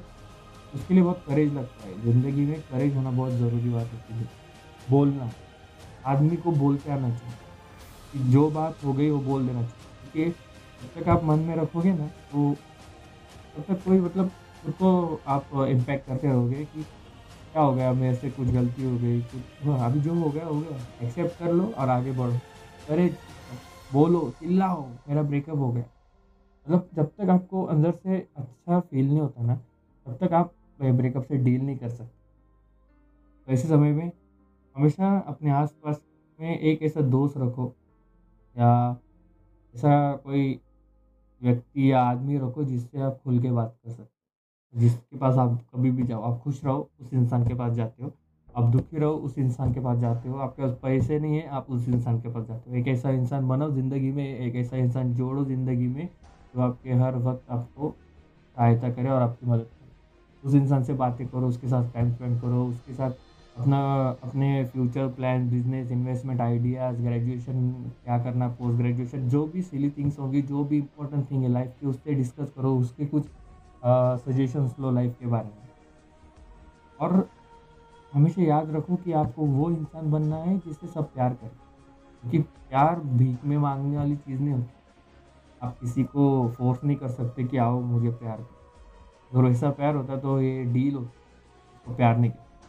उसके 0.74 0.94
लिए 0.94 1.04
बहुत 1.04 1.24
करेज 1.28 1.54
लगता 1.54 1.88
है। 1.88 2.02
ज़िंदगी 2.04 2.46
में 2.46 2.60
करेज 2.62 2.96
होना 2.96 3.12
बहुत 3.12 3.32
ज़रूरी 3.34 3.70
बात 3.70 3.92
होती 3.94 4.14
है। 4.14 4.28
बोलना, 4.90 5.30
आदमी 6.06 6.38
को 6.38 6.52
बोलते 6.54 6.92
आना 6.92 7.10
चाहिए। 7.10 7.36
कि 8.14 8.20
जो 8.32 8.50
बात 8.52 8.84
हो 8.86 8.94
गई 8.94 9.10
वो 9.10 9.20
बोल 9.22 9.46
देना 9.48 9.62
चाहिए। 9.62 10.12
क्योंकि 10.14 10.32
जब 10.82 11.02
तक 11.02 11.10
आप 11.10 11.24
मन 11.24 11.40
में 11.40 11.56
रखोगे 11.56 11.94
ना 11.94 12.08
तो 12.32 12.56
तब 13.56 13.64
तक 13.64 13.84
कोई 13.86 14.00
मतलब 14.00 14.32
खुद 14.64 14.74
को 14.74 15.22
आप 15.28 15.50
इम्पैक्ट 15.70 16.08
करते 16.08 16.28
रहोगे 16.28 16.66
कि 16.66 16.86
क्या 17.54 17.62
हो 17.62 17.74
गया? 17.76 17.92
मेरे 17.94 18.16
से 18.16 18.30
कुछ 18.32 18.48
गलती 18.50 18.84
हो 18.84 18.98
गई 19.00 19.22
कुछ 19.24 19.44
हाँ, 19.64 19.86
अभी 19.86 20.00
जो 20.02 20.14
हो 20.16 20.30
गया 20.32 20.46
हो 20.46 20.60
गया। 20.60 20.88
एक्सेप्ट 21.02 21.38
कर 21.38 21.52
लो 21.52 21.66
और 21.74 21.90
आगे 21.90 22.12
बढ़ो। 22.14 22.40
अरे 22.88 23.08
बोलो 23.92 24.30
चिल्लाओ 24.32 24.88
मेरा 25.08 25.22
ब्रेकअप 25.24 25.58
हो 25.58 25.72
गया। 25.72 25.84
मतलब 26.68 26.90
जब 26.96 27.12
तक 27.14 27.30
आपको 27.32 27.64
अंदर 27.68 27.92
से 27.94 28.20
अच्छा 28.36 28.80
फील 28.82 29.08
नहीं 29.08 29.20
होता 29.20 29.44
ना 29.44 29.56
तब 29.56 30.18
तक 30.22 30.34
आप 30.36 30.56
ब्रेकअप 30.80 31.24
से 31.24 31.38
डील 31.40 31.62
नहीं 31.62 31.78
कर 31.78 31.90
सकते। 31.90 32.12
तो 33.48 33.52
ऐसे 33.52 33.68
समय 33.68 33.92
में 33.92 34.12
हमेशा 34.76 35.18
अपने 35.28 35.52
आसपास 35.54 36.06
में 36.40 36.58
एक 36.60 36.84
ऐसा 36.84 37.02
दोस्त 37.10 37.38
रखो 37.38 37.76
या 38.56 38.70
ऐसा 39.76 39.92
कोई 40.18 40.46
व्यक्ति 41.42 41.92
या 41.92 42.02
आदमी 42.04 42.38
रखो 42.40 42.64
जिससे 42.66 43.02
आप 43.02 43.22
खुल 43.24 43.42
के 43.42 43.52
बात 43.52 43.78
कर 43.78 43.92
सकते 43.92 44.13
जिसके 44.76 45.18
पास 45.18 45.38
आप 45.38 45.60
कभी 45.76 45.92
भी 45.92 46.04
जाओ, 46.04 46.22
आप 46.22 46.40
खुश 46.40 46.64
रहो, 46.66 46.90
उस 47.02 47.14
इंसान 47.14 47.48
के 47.48 47.54
पास 47.54 47.74
जाते 47.74 48.04
हो। 48.04 48.12
आप 48.58 48.64
दुखी 48.64 48.98
रहो, 48.98 49.12
उस 49.12 49.38
इंसान 49.38 49.74
के 49.74 49.80
पास 49.80 49.98
जाते 49.98 50.30
हो। 50.30 50.38
आपके 50.38 50.62
पास 50.62 50.72
पैसे 50.84 51.20
नहीं 51.20 51.36
है, 51.36 51.48
आप 51.48 51.70
उस 51.70 51.88
इंसान 51.88 52.20
के 52.22 52.30
पास 52.30 52.48
जाते 52.48 52.72
हो। 52.72 52.78
एक 52.78 52.88
ऐसा 52.88 53.10
इंसान 53.10 53.48
बनो 53.48 53.70
ज़िंदगी 53.72 54.12
में, 54.12 54.40
एक 54.40 54.56
ऐसा 54.56 54.78
इंसान 54.78 55.14
जोड़ो 55.14 55.46
ज़िंदगी 55.46 55.88
में, 55.88 56.10
जो 56.56 56.62
आपके 56.62 56.94
हर 56.94 57.16
वक्त 57.16 57.52
आपको 57.52 57.94
सहायता 58.58 58.90
करे 58.90 59.10
और 59.10 59.22
आपकी 59.22 59.46
मदद 59.46 59.64
करे। 59.64 60.48
उस 60.48 60.56
इंसान 60.56 60.84
से 60.84 60.94
बातें 60.94 61.28
करो, 61.28 61.48
उसके 61.48 61.68
साथ 61.68 61.94
टाइम 61.94 62.12
स्पेंड 62.12 62.42
करो, 62.42 62.66
उसके 62.66 62.94
साथ 62.94 63.12
अपना, 63.58 63.80
अपने 64.24 64.66
future 64.66 65.08
plan 65.08 65.50
business 65.50 65.92
investment 65.92 66.42
ideas 66.42 67.02
graduation 67.02 67.72
क्या 68.04 68.18
करना 68.18 68.48
पोस्ट 68.48 68.78
ग्रेजुएशन 68.78 69.28
जो 69.30 69.46
भी 69.48 69.62
सिली 69.62 69.90
थिंग्स 69.90 70.20
होंगी, 70.20 70.42
जो 70.42 70.64
भी 70.64 70.78
इंपॉर्टेंट 70.78 71.32
थिंग 71.32 71.44
है 71.44 71.50
लाइफ 71.50 71.74
की, 71.82 71.88
उससे 71.88 72.14
डिस्कस 72.14 72.52
करो, 72.56 72.76
उसके 72.78 73.06
कुछ 73.06 73.24
सजेशंस 73.86 74.76
लो 74.80 74.92
लाइफ 74.92 75.16
के 75.20 75.28
बारे 75.28 75.46
में। 75.46 75.64
और 77.00 77.30
हमेशा 78.14 78.42
याद 78.42 78.72
रखो 78.72 78.96
कि 78.96 79.12
आपको 79.12 79.46
वो 79.46 79.70
इंसान 79.72 80.12
बनना 80.12 80.36
है 80.36 80.58
जिससे 80.58 80.88
सब 80.88 81.14
प्यार 81.14 81.34
करें। 81.34 81.52
क्योंकि 82.22 82.40
प्यार 82.40 83.00
भीख 83.00 83.46
में 83.46 83.58
मांगने 83.58 83.98
वाली 83.98 84.16
चीज़ 84.16 84.42
नहीं 84.42 84.54
होती। 84.54 84.70
आप 85.62 85.78
किसी 85.80 86.04
को 86.04 86.50
फोर्स 86.50 86.84
नहीं 86.84 86.98
कर 86.98 87.08
सकते 87.08 87.44
कि 87.44 87.58
आओ 87.58 87.82
मुझे 87.82 88.10
प्यार 88.10 88.38
करो। 88.38 89.40
अगर 89.40 89.50
ऐसा 89.50 89.70
प्यार 89.70 89.96
होता 89.96 90.18
तो 90.18 90.42
ये 90.42 90.64
डील 90.64 90.96
होती। 90.96 91.10
तो 91.86 91.96
प्यार 91.96 92.18
नहीं 92.18 92.32
करता। 92.32 92.68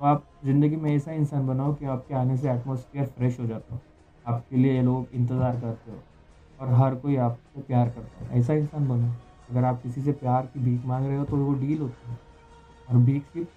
तो 0.00 0.04
आप 0.04 0.24
ज़िंदगी 0.44 0.76
में 0.76 0.96
ऐसा 0.96 1.12
इंसान 1.12 1.46
बनाओ 1.46 1.74
कि 1.74 1.84
आपके 1.84 2.14
आने 2.14 2.36
से 2.36 2.50
एटमोसफियर 2.50 3.06
फ्रेश 3.06 3.40
हो 3.40 3.46
जाता 3.46 3.74
हो। 3.74 3.80
आपके 4.26 4.56
लिए 4.56 4.82
लोग 4.82 5.06
इंतज़ार 5.14 5.60
करते 5.60 5.90
हो। 5.90 5.98
और 6.60 6.72
हर 6.72 6.94
कोई 6.94 7.16
आपसे 7.16 7.60
प्यार 7.60 7.88
करता 7.88 8.24
है। 8.24 8.38
ऐसा 8.40 8.54
इंसान 8.54 8.88
बनो। 8.88 9.12
अगर 9.50 9.64
आप 9.64 9.82
किसी 9.82 10.02
से 10.02 10.12
प्यार 10.14 10.46
की 10.46 10.60
भीख 10.60 10.84
मांग 10.86 11.06
रहे 11.06 11.16
हो 11.16 11.24
तो 11.24 11.36
वो 11.36 11.52
डील 11.54 11.80
होती 11.80 12.10
है। 12.10 12.18
और 12.88 12.96
भीख 12.96 13.24
सिर्फ़ 13.24 13.48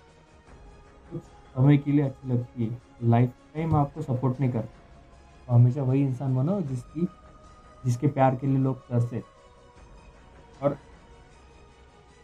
कुछ 1.11 1.21
समय 1.21 1.77
के 1.77 1.91
लिए 1.91 2.01
अच्छी 2.01 2.27
लगती 2.29 2.65
है। 2.65 2.77
लाइफ 3.03 3.33
टाइम 3.55 3.75
आपको 3.75 4.01
सपोर्ट 4.01 4.39
नहीं 4.39 4.51
करता। 4.51 4.67
तो 5.47 5.53
हमेशा 5.53 5.83
वही 5.83 6.01
इंसान 6.01 6.35
बनो 6.35 6.59
जिसकी, 6.63 7.07
जिसके 7.83 8.07
प्यार 8.09 8.35
के 8.35 8.47
लिए 8.47 8.57
लोग 8.57 8.87
तरसे 8.89 9.23
और 10.61 10.77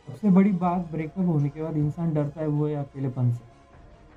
सबसे 0.08 0.30
बड़ी 0.30 0.52
बात 0.54 0.90
ब्रेकअप 0.92 1.26
होने 1.28 1.50
के 1.50 1.62
बाद 1.64 1.78
इंसान 1.78 2.14
डरता 2.14 2.42
है 2.42 2.48
वो 2.48 2.68
है 2.68 2.76
अकेलेपन 2.76 3.32
से। 3.34 3.52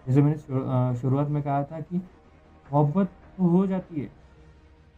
जैसे 0.07 0.23
मैंने 0.23 0.97
शुरुआत 1.01 1.29
में 1.29 1.43
कहा 1.43 1.63
था 1.65 1.81
कि 1.81 1.97
मोहब्बत 1.97 3.11
तो 3.37 3.49
हो 3.49 3.67
जाती 3.67 4.01
है, 4.01 4.11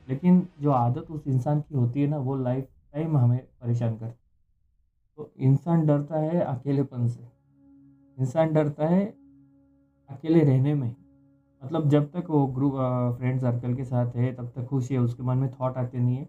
लेकिन 0.08 0.46
जो 0.60 0.70
आदत 0.70 1.10
उस 1.10 1.26
इंसान 1.26 1.60
की 1.60 1.74
होती 1.74 2.02
है 2.02 2.06
ना, 2.08 2.18
वो 2.18 2.36
लाइफ 2.36 2.68
टाइम 2.92 3.16
हमें 3.16 3.38
परेशान 3.38 3.90
करती 3.90 4.06
है। 4.06 4.27
तो 5.18 5.30
इंसान 5.38 5.86
डरता 5.86 6.18
है 6.18 6.40
अकेलेपन 6.40 7.06
से। 7.08 7.20
इंसान 8.18 8.52
डरता 8.52 8.86
है 8.86 9.04
अकेले 10.10 10.40
रहने 10.40 10.74
में। 10.74 10.94
मतलब 11.62 11.88
जब 11.88 12.10
तक 12.12 12.30
वो 12.30 12.46
ग्रुप 12.46 12.72
फ्रेंड 13.18 13.40
सर्कल 13.40 13.74
के 13.74 13.84
साथ 13.84 14.16
है, 14.16 14.32
तब 14.34 14.52
तक 14.56 14.66
खुशी 14.66 14.94
है, 14.94 15.00
उसके 15.00 15.22
मन 15.22 15.38
में 15.38 15.50
थॉट 15.50 15.76
आते 15.76 15.98
नहीं 15.98 16.16
है 16.16 16.24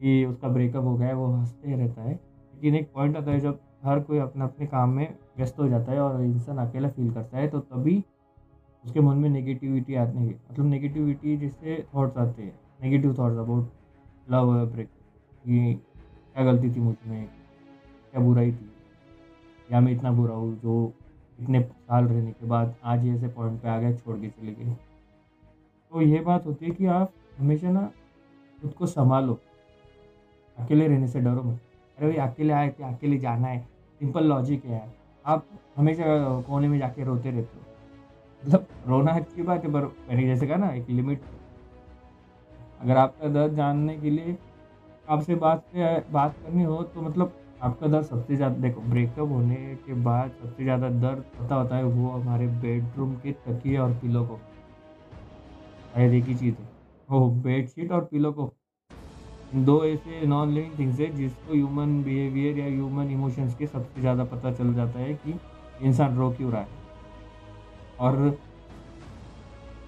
कि 0.00 0.24
उसका 0.24 0.48
ब्रेकअप 0.48 0.84
हो 0.84 0.96
गया 0.96 1.08
है, 1.08 1.14
वो 1.14 1.26
हँसते 1.26 1.76
रहता 1.76 2.02
है। 2.02 2.12
लेकिन 2.54 2.74
एक 2.74 2.92
पॉइंट 2.94 3.16
आता 3.16 3.30
है, 3.30 3.40
जब 3.40 3.60
हर 3.84 4.00
कोई 4.00 4.18
अपने 4.18 4.44
अपने 4.44 4.66
काम 4.66 4.90
में 4.90 5.18
व्यस्त 5.36 5.58
हो 5.58 5.68
जाता 5.68 5.92
है 5.92 6.00
और 6.00 6.22
इंसान 6.22 6.58
अकेला 6.58 6.88
फील 6.88 7.12
करता 7.12 7.38
है 7.38 7.48
तो 7.48 7.60
तभी 7.60 8.04
उसके 8.84 9.00
मन 9.00 9.16
में 9.16 9.28
नेगेटिविटी 9.30 9.94
आने 9.94 10.28
की 10.28 10.34
मतलब 10.50 10.66
नेगेटिविटी 10.66 11.36
जिससे 11.36 11.86
थॉट्स 11.94 12.16
आते 12.16 12.42
हैं। 12.42 12.58
Negative 12.82 13.14
thoughts 13.18 13.36
about 13.36 13.70
love 14.30 14.66
break 14.66 14.88
कि 15.44 15.74
क्या 16.34 16.44
गलती 16.44 16.74
थी 16.74 16.80
मुझमें? 16.80 17.41
क्या 18.12 18.20
बुराई 18.20 18.50
थी? 18.52 18.70
या 19.72 19.80
मैं 19.80 19.92
इतना 19.92 20.10
बुरा 20.12 20.34
हूँ 20.34 20.58
जो 20.60 20.92
इतने 21.40 21.60
साल 21.60 22.04
रहने 22.04 22.30
के 22.30 22.46
बाद 22.46 22.74
आज 22.84 23.06
ऐसे 23.08 23.28
पॉइंट 23.28 23.60
पे 23.62 23.68
आ 23.68 23.78
गए 23.80 23.92
छोड़ 23.94 24.16
के 24.16 24.28
चले 24.28 24.52
गए? 24.52 24.72
तो 25.92 26.00
ये 26.00 26.20
बात 26.20 26.46
होती 26.46 26.66
है 26.66 26.70
कि 26.70 26.86
आप 26.86 27.12
हमेशा 27.38 27.70
ना 27.70 27.90
खुद 28.62 28.72
को 28.72 28.86
संभालो। 28.86 29.38
अकेले 30.58 30.88
रहने 30.88 31.08
से 31.08 31.20
डरो 31.20 31.42
मत। 31.42 31.60
अरे 31.98 32.08
भाई, 32.08 32.16
अकेले 32.28 32.52
आए 32.52 32.68
थे 32.70 32.84
अकेले 32.84 33.18
जाना 33.18 33.48
है। 33.48 33.60
सिंपल 34.00 34.24
लॉजिक 34.24 34.64
है 34.64 34.72
यार। 34.72 34.90
आप 35.26 35.46
हमेशा 35.76 36.04
कोने 36.40 36.68
में 36.68 36.78
जाके 36.78 37.04
रोते 37.04 37.30
रहते 37.30 37.58
हो। 37.58 37.64
मतलब 38.42 38.66
रोना 38.86 39.12
अच्छी 39.12 39.42
बात 39.42 39.64
है, 39.64 39.72
पर 39.72 39.84
मैंने 40.08 40.26
जैसे 40.26 40.46
कहा 40.46 40.56
ना, 40.56 40.70
एक 40.70 40.90
लिमिट 40.90 41.22
अगर 42.80 42.96
आपका 42.96 43.28
दर्द 43.28 43.54
जानने 43.54 43.96
के 43.98 44.10
लिए 44.10 44.36
आपसे 45.08 45.34
बात 45.34 45.64
बात 46.12 46.36
करनी 46.36 46.62
हो 46.62 46.82
तो 46.84 47.02
मतलब 47.02 47.32
आपका 47.62 47.86
दर्द 47.86 48.04
सबसे 48.04 48.36
ज़्यादा, 48.36 48.56
देखो 48.56 48.80
ब्रेकअप 48.80 49.28
होने 49.28 49.56
के 49.86 49.94
बाद 49.94 50.30
सबसे 50.40 50.62
ज़्यादा 50.62 50.88
दर्द 50.90 51.24
पता 51.38 51.54
होता 51.54 51.76
है 51.76 51.84
वो 51.84 52.10
हमारे 52.10 52.46
बेडरूम 52.62 53.14
के 53.16 53.32
तकिए 53.44 53.76
और 53.78 53.92
पिलो 53.92 54.24
को। 54.26 54.38
शायद 55.94 56.12
एक 56.14 56.24
ही 56.24 56.34
चीज़ 56.34 56.54
है। 56.54 56.68
वो 57.08 57.28
बेडशीट 57.42 57.92
और 57.92 58.04
पिलो 58.04 58.32
को। 58.32 58.52
दो 59.56 59.84
ऐसे 59.84 60.26
नॉन 60.26 60.52
लिविंग 60.52 60.78
थिंग्स 60.78 61.00
है 61.00 61.10
जिसको 61.16 61.52
ह्यूमन 61.52 62.02
बिहेवियर 62.02 62.58
या 62.58 62.66
ह्यूमन 62.66 63.10
इमोशंस 63.10 63.54
के 63.54 63.66
सबसे 63.66 64.00
ज़्यादा 64.00 64.24
पता 64.24 64.52
चल 64.52 64.74
जाता 64.74 64.98
है 64.98 65.14
कि 65.16 65.34
इंसान 65.80 66.16
रो 66.16 66.30
क्यों 66.30 66.52
रहा 66.52 66.60
है। 66.60 66.80
और 68.00 68.38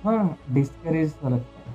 हाँ 0.05 0.39
डिस्करेज 0.51 1.15
लगता 1.25 1.61
है। 1.61 1.75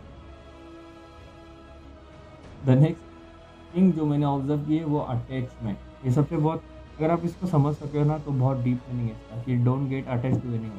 द 2.66 2.80
नेक्स्ट 2.80 3.76
थिंग 3.76 3.94
जो 3.94 4.06
मैंने 4.06 4.26
ऑब्ज़र्व 4.26 4.66
की 4.66 4.78
है 4.78 4.84
वो 4.86 5.00
अटैचमेंट 5.00 5.78
ये 6.04 6.12
सबसे 6.12 6.38
बहुत, 6.38 6.64
अगर 7.00 7.12
आप 7.12 7.26
इसको 7.26 7.48
समझ 7.48 7.74
सके 7.76 7.98
हो 7.98 8.04
ना 8.06 8.18
तो 8.18 8.32
बहुत 8.34 8.58
डीप 8.58 8.82
मीनिंग 8.90 9.08
है 9.08 9.14
इसका, 9.14 9.42
कि 9.44 9.56
don't 9.58 9.90
get 9.90 10.08
attach 10.08 10.42
to 10.44 10.54
any 10.54 10.72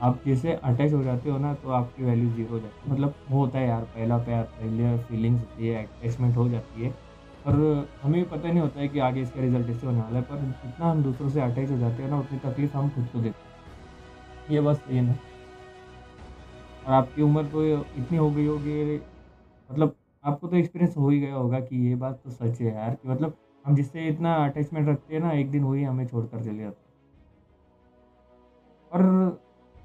आप 0.00 0.20
जैसे 0.26 0.52
अटैच 0.54 0.92
हो 0.92 1.02
जाते 1.04 1.30
हो 1.30 1.38
ना 1.38 1.52
तो 1.54 1.70
आपकी 1.70 2.04
वैल्यू 2.04 2.28
ज़ीरो 2.30 2.48
हो 2.48 2.58
जाती 2.58 2.80
है। 2.84 2.92
मतलब 2.92 3.14
होता 3.30 3.58
है 3.58 3.66
यार, 3.68 3.82
पहला 3.84 4.18
प्यार, 4.18 4.42
पहले 4.58 4.96
फीलिंग्स 5.04 5.40
होती 5.40 5.68
है 5.68 5.82
अटैचमेंट 5.84 6.36
हो 6.36 6.48
जाती 6.48 6.82
है। 6.82 6.90
और 7.46 7.88
हमें 8.02 8.28
पता 8.28 8.48
नहीं 8.48 8.60
होता 8.60 8.80
है 8.80 8.88
कि 8.88 8.98
आगे 8.98 9.22
इसका 9.22 9.40
रिज़ल्ट 9.40 9.70
इससे 9.70 9.86
होने 9.86 10.00
वाला 10.00 10.18
है, 10.18 10.22
पर 10.22 10.36
जितना 10.36 10.90
हम 10.90 11.02
दूसरों 11.02 11.28
से 11.28 11.40
अटैच 11.40 11.70
हो 11.70 11.78
जाते 11.78 12.02
हैं 12.02 12.10
ना, 12.10 12.18
उतनी 12.18 12.38
तकलीफ़ 12.40 12.76
हम 12.76 12.88
खुद 12.90 13.08
को 13.12 13.18
देते 13.18 13.38
हैं। 13.38 14.54
ये 14.54 14.60
बस 14.60 14.82
ये 14.90 15.00
ना। 15.00 15.14
और 16.86 16.92
आपकी 16.92 17.22
उम्र 17.22 17.44
तो 17.46 17.64
इतनी 17.66 18.16
हो 18.16 18.30
गई 18.30 18.46
होगी 18.46 18.94
मतलब 18.94 19.94
आपको 20.24 20.48
तो 20.48 20.56
एक्सपीरियंस 20.56 20.96
हो 20.96 21.08
ही 21.08 21.20
गया 21.20 21.34
होगा 21.34 21.60
कि 21.60 21.86
ये 21.88 21.94
बात 21.96 22.20
तो 22.24 22.30
सच 22.30 22.60
है 22.60 22.74
यार, 22.74 22.94
कि 22.94 23.08
मतलब 23.08 23.36
हम 23.68 23.74
जिससे 23.74 24.06
इतना 24.08 24.34
अटैचमेंट 24.44 24.88
रखते 24.88 25.14
हैं 25.14 25.20
ना, 25.22 25.30
एक 25.32 25.50
दिन 25.50 25.64
वही 25.64 25.82
हमें 25.84 26.06
छोड़ 26.06 26.24
कर 26.26 26.44
चले 26.44 26.58
जाते 26.58 26.86
और 28.92 29.40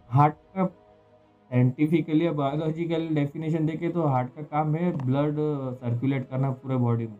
हार्ट 0.09 0.35
का 0.55 0.65
साइंटिफिकली 0.65 2.25
या 2.25 2.31
बायोलॉजिकल 2.31 3.07
डेफिनेशन 3.15 3.65
देखें 3.65 3.91
तो 3.91 4.03
हार्ट 4.03 4.29
का 4.35 4.43
काम 4.43 4.75
है 4.75 4.91
ब्लड 4.97 5.35
सर्कुलेट 5.75 6.29
करना 6.29 6.51
पूरे 6.53 6.75
बॉडी 6.77 7.07
में। 7.07 7.17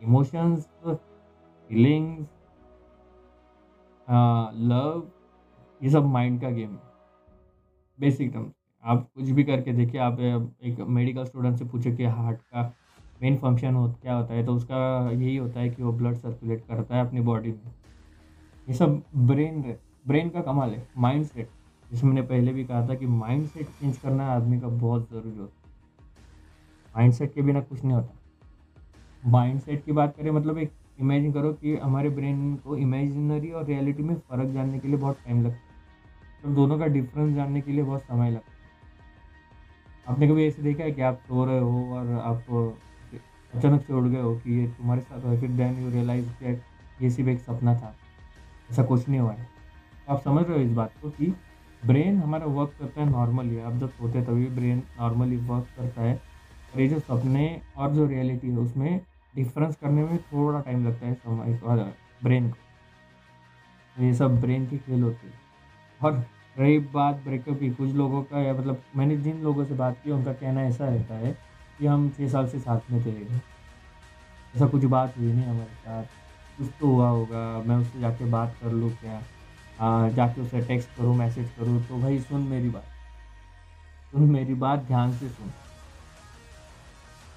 इमोशंस 0.00 0.66
फीलिंग्स 0.84 2.26
लव 4.68 5.02
ये 5.80 5.90
सब 5.90 6.04
माइंड 6.08 6.40
का 6.40 6.50
गेम 6.50 6.70
है। 6.70 6.82
बेसिक 7.98 8.32
टर्म्स 8.32 8.52
आप 8.84 9.08
कुछ 9.14 9.30
भी 9.30 9.44
करके 9.44 9.72
देखिए, 9.72 10.00
आप 10.00 10.20
एक 10.20 10.80
मेडिकल 10.80 11.24
स्टूडेंट 11.24 11.56
से 11.58 11.64
पूछे 11.64 11.92
कि 11.96 12.04
हार्ट 12.04 12.40
का 12.40 12.72
मेन 13.22 13.36
फ़ंक्शन 13.38 13.74
हो, 13.74 13.88
क्या 13.92 14.14
होता 14.14 14.34
है 14.34 14.44
तो 14.46 14.54
उसका 14.54 15.10
यही 15.10 15.36
होता 15.36 15.60
है 15.60 15.68
कि 15.70 15.82
वो 15.82 15.92
ब्लड 15.92 16.16
सर्कुलेट 16.16 16.64
करता 16.68 16.96
है 16.96 17.06
अपनी 17.06 17.20
बॉडी 17.20 17.50
में। 17.50 17.72
ये 18.68 18.74
सब 18.74 19.02
ब्रेन 19.16 19.62
ब्रेन 20.06 20.28
का 20.28 20.40
कमाल 20.42 20.70
है 20.70 20.86
माइंड 20.98 21.24
सेट 21.24 21.48
जिसमें 21.90 22.10
मैंने 22.10 22.26
पहले 22.26 22.52
भी 22.52 22.64
कहा 22.64 22.86
था 22.88 22.94
कि 22.94 23.06
माइंड 23.06 23.46
सेट 23.46 23.66
चेंज 23.70 23.98
करना 23.98 24.26
आदमी 24.26 24.60
का 24.60 24.68
बहुत 24.68 25.08
ज़रूरी 25.10 25.38
होता 25.38 25.68
है। 25.68 25.74
माइंड 26.94 27.12
सेट 27.12 27.34
के 27.34 27.42
बिना 27.42 27.60
कुछ 27.60 27.84
नहीं 27.84 27.92
होता। 27.92 29.30
माइंड 29.30 29.60
सेट 29.60 29.84
की 29.84 29.92
बात 29.92 30.16
करें 30.16 30.30
मतलब 30.30 30.58
एक 30.58 30.72
इमेजिन 31.00 31.32
करो 31.32 31.52
कि 31.52 31.76
हमारे 31.76 32.08
ब्रेन 32.08 32.54
को 32.56 32.76
इमेजिनरी 32.76 33.50
और 33.50 33.64
रियलिटी 33.64 34.02
में 34.02 34.14
फ़र्क 34.14 34.48
जानने 34.48 34.78
के 34.78 34.88
लिए 34.88 34.96
बहुत 34.96 35.18
टाइम 35.26 35.42
लगता 35.42 35.56
है। 35.56 36.42
तो 36.42 36.54
दोनों 36.54 36.78
का 36.78 36.86
डिफरेंस 36.86 37.34
जानने 37.34 37.60
के 37.60 37.72
लिए 37.72 37.84
बहुत 37.84 38.00
समय 38.00 38.30
लगता 38.30 38.50
है। 38.50 38.54
आपने 40.06 40.28
कभी 40.28 40.46
ऐसे 40.46 40.62
देखा 40.62 40.84
है 40.84 40.92
कि 40.92 41.02
आप 41.02 41.20
सो 41.28 41.44
रहे 41.44 41.58
हो 41.58 41.94
और 41.94 42.12
आप 42.12 42.44
अचानक 43.54 43.86
से 43.86 43.92
उड़ 43.92 44.04
गए 44.04 44.20
हो 44.20 44.36
कि 44.36 44.60
ये 44.60 44.66
तुम्हारे 44.66 45.00
साथ 45.00 45.24
हो 45.24 45.40
फिर 45.40 45.50
देन 45.50 45.84
यू 45.84 45.90
रियलाइज़ 45.90 46.26
दैट 46.26 46.62
ये 47.02 47.10
सिर्फ़ 47.10 47.30
एक 47.30 47.40
सपना 47.40 47.74
था। 47.74 47.96
ऐसा 48.70 48.82
कुछ 48.82 49.08
नहीं 49.08 49.20
हुआ 49.20 49.32
है। 49.32 49.48
तो 50.06 50.14
आप 50.14 50.22
समझ 50.22 50.46
रहे 50.46 50.58
हो 50.58 50.64
इस 50.64 50.72
बात 50.72 50.92
को 51.02 51.10
कि 51.10 51.36
ब्रेन 51.86 52.18
हमारा 52.18 52.46
वर्क 52.46 52.72
करता 52.80 53.00
है 53.00 53.10
नॉर्मली 53.10 53.58
आप 53.58 53.72
जब 53.72 53.90
सोते 53.90 54.18
हैं 54.18 54.26
तभी 54.26 54.46
ब्रेन 54.46 54.82
नॉर्मली 55.00 55.36
वर्क 55.36 55.66
करता 55.76 56.02
है। 56.02 56.14
और 56.74 56.80
ये 56.80 56.88
जो 56.88 56.98
सपने 56.98 57.60
और 57.76 57.94
जो 57.94 58.06
रियलिटी 58.06 58.48
है, 58.50 58.56
उसमें 58.56 59.00
डिफरेंस 59.36 59.76
करने 59.76 60.04
में 60.04 60.18
थोड़ा 60.18 60.60
टाइम 60.60 60.86
लगता 60.86 61.06
है 61.06 61.14
समय 61.14 61.94
ब्रेन 62.24 62.50
को। 62.50 62.56
तो 63.96 64.02
ये 64.02 64.14
सब 64.14 64.40
ब्रेन 64.40 64.66
की 64.66 64.78
खेल 64.78 65.02
होती 65.02 65.26
है। 65.26 65.32
और 66.02 66.24
रही 66.58 66.78
बात 66.78 67.16
ब्रेकअप 67.16 67.60
की, 67.60 67.70
कुछ 67.70 67.90
लोगों 67.90 68.22
का 68.22 68.42
या 68.42 68.54
मतलब 68.54 68.82
मैंने 68.96 69.16
जिन 69.16 69.42
लोगों 69.42 69.64
से 69.64 69.74
बात 69.74 69.96
की, 70.04 70.10
उनका 70.10 70.32
कहना 70.32 70.62
ऐसा 70.62 70.88
रहता 70.88 71.14
है 71.14 71.45
कि 71.78 71.86
हम 71.86 72.08
छः 72.10 72.28
साल 72.28 72.48
से 72.48 72.58
साथ 72.58 72.90
में 72.90 73.04
थे। 73.06 73.20
ऐसा 74.54 74.66
कुछ 74.66 74.84
बात 74.84 75.14
हुई 75.18 75.32
नहीं 75.32 75.46
हमारे 75.46 75.74
साथ। 75.74 76.04
कुछ 76.58 76.68
तो 76.80 76.86
हुआ 76.86 77.08
होगा, 77.08 77.62
मैं 77.66 77.76
उससे 77.76 78.00
जाके 78.00 78.24
बात 78.24 78.56
कर 78.62 78.72
लूँ 78.72 78.90
क्या? 78.90 79.22
हाँ 79.78 80.10
जाके 80.10 80.40
उसे 80.40 80.60
टेक्स्ट 80.60 80.88
करूँ 80.96 81.16
मैसेज 81.16 81.50
करूँ 81.58 81.82
तो 81.84 81.98
भाई 81.98 82.20
सुन 82.20 82.40
मेरी 82.40 82.68
बात। 82.68 82.84
सुन 84.12 84.30
मेरी 84.30 84.54
बात, 84.54 84.80
ध्यान 84.80 85.12
से 85.12 85.28
सुन। 85.28 85.52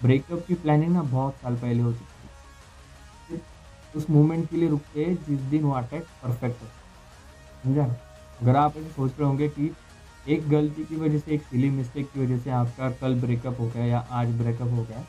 ब्रेकअप 0.02 0.46
की 0.48 0.54
प्लानिंग 0.54 0.94
ना 0.94 1.02
बहुत 1.04 1.34
साल 1.34 1.56
पहले 1.56 1.82
हो 1.82 1.94
चुकी 1.94 2.06
थी। 2.06 3.42
उस 3.96 4.10
मोमेंट 4.10 4.50
के 4.50 4.58
लिए 4.58 4.70
रुकते 4.70 5.06
जिस 5.28 5.40
दिन 5.40 5.64
वो 5.64 5.72
अटैक 5.72 6.04
परफेक्ट 6.24 6.62
हो 6.62 6.68
समझा? 7.64 7.84
अगर 8.42 8.56
आप 8.56 8.78
ऐसे 8.78 8.90
सोच 8.90 9.12
रहे 9.20 9.28
होंगे 9.28 9.50
कि 9.50 9.72
एक 10.30 10.48
गलती 10.50 10.84
की 10.86 10.96
वजह 10.96 11.18
से, 11.18 11.32
एक 11.32 11.42
सिली 11.44 11.70
मिस्टेक 11.70 12.12
की 12.12 12.20
वजह 12.20 12.38
से 12.38 12.50
आपका 12.52 12.90
कल 13.02 13.16
ब्रेकअप 13.22 13.60
हो 13.60 13.68
गया 13.68 13.86
या 13.86 14.00
आज 14.12 14.32
ब्रेकअप 14.38 14.72
हो 14.72 14.84
गया 14.84 15.02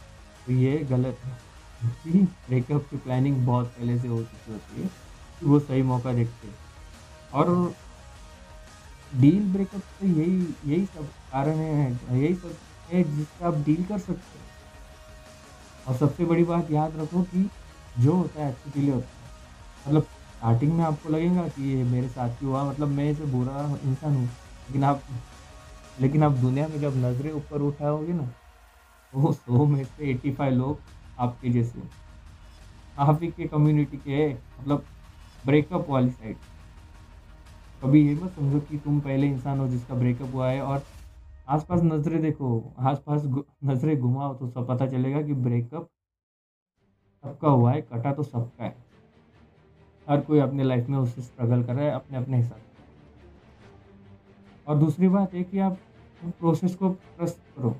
तो 0.46 0.52
ये 0.52 0.78
गलत 0.90 1.18
है। 1.24 1.38
ब्रेकअप 2.16 2.86
की 2.90 2.96
प्लानिंग 2.96 3.36
बहुत 3.46 3.66
पहले 3.68 3.98
से 3.98 4.08
हो 4.08 4.22
चुकी 4.22 4.52
होती 4.52 4.82
है 4.82 4.90
वो 5.42 5.58
सही 5.58 5.82
मौका 5.82 6.12
देखते 6.12 6.46
हैं। 6.46 6.54
और 7.32 7.74
डील 9.12 9.42
ब्रेकअप 9.52 9.80
तो 10.00 10.06
यही 10.06 10.54
यही 10.64 10.84
सब 10.86 11.06
कारण 11.32 11.58
है, 11.58 11.92
यही 12.12 12.34
सब 12.34 12.56
है 12.90 13.02
जिससे 13.06 13.44
आप 13.44 13.62
डील 13.66 13.84
कर 13.84 13.98
सकते 13.98 14.38
हैं। 14.38 14.44
और 15.86 15.94
सबसे 15.96 16.24
बड़ी 16.24 16.44
बात 16.44 16.70
याद 16.70 16.96
रखो 16.96 17.22
कि 17.24 17.48
जो 17.96 18.12
होता 18.12 18.42
है, 18.42 18.50
अच्छे 18.52 18.70
के 18.70 18.80
लिए 18.80 18.92
होता 18.92 19.06
है। 19.14 19.28
मतलब 19.86 20.02
स्टार्टिंग 20.02 20.72
में 20.72 20.84
आपको 20.84 21.08
लगेगा 21.08 21.46
कि 21.48 21.70
ये 21.70 21.82
मेरे 21.84 22.08
साथ 22.08 22.42
ही 22.42 22.46
हुआ 22.46 22.64
मतलब 22.64 22.88
मैं 22.88 23.10
इसे 23.10 23.24
बुरा 23.26 23.64
इंसान 23.84 24.16
हूँ। 24.16 24.28
लेकिन 24.70 24.84
आप 24.84 25.02
लेकिन 26.00 26.22
आप 26.22 26.32
दुनिया 26.32 26.66
में 26.68 26.80
जब 26.80 26.96
नज़रें 26.96 27.30
ऊपर 27.32 27.62
उठाओगे 27.62 28.12
ना 28.12 28.22
तो 29.12 29.32
सौ 29.32 29.64
में 29.66 29.82
से 29.84 30.10
एट्टी 30.10 30.32
फाइव 30.32 30.54
लोग 30.54 30.78
आपके 31.18 31.50
जैसे 31.50 31.82
आप 32.98 33.22
ही 33.22 33.28
के 33.30 33.46
कम्युनिटी 33.48 33.96
के 33.96 34.28
मतलब 34.28 34.84
ब्रेकअप 35.46 35.86
वाली 35.88 36.10
साइड 36.10 36.36
कभी 37.82 38.06
ये 38.08 38.14
मत 38.14 38.30
समझो 38.30 38.60
कि 38.60 38.78
तुम 38.78 39.00
पहले 39.00 39.26
इंसान 39.26 39.60
हो 39.60 39.68
जिसका 39.68 39.94
ब्रेकअप 39.94 40.34
हुआ 40.34 40.50
है 40.50 40.60
और 40.62 40.82
आसपास 41.48 41.80
नज़रें 41.82 42.20
देखो, 42.22 42.62
आसपास 42.78 43.22
नज़रें 43.64 43.98
घुमाओ 44.00 44.34
तो 44.34 44.48
सब 44.48 44.66
पता 44.68 44.86
चलेगा 44.86 45.22
कि 45.22 45.34
ब्रेकअप 45.34 45.88
सबका 47.24 47.48
हुआ 47.48 47.72
है, 47.72 47.80
कटा 47.82 48.12
तो 48.12 48.22
सबका 48.22 48.64
है। 48.64 48.74
हर 50.08 50.20
कोई 50.20 50.38
अपने 50.38 50.64
लाइफ 50.64 50.88
में 50.88 50.98
उससे 50.98 51.22
स्ट्रगल 51.22 51.62
कर 51.64 51.74
रहा 51.74 51.84
है 51.84 51.90
अपने 51.92 52.18
अपने 52.18 52.36
हिसाब 52.36 52.58
से। 52.58 52.69
और 54.66 54.78
दूसरी 54.78 55.08
बात 55.08 55.34
है 55.34 55.42
कि 55.44 55.58
आप 55.58 55.78
उन 56.24 56.30
प्रोसेस 56.30 56.74
को 56.74 56.88
ट्रस्ट 56.88 57.36
करो। 57.56 57.70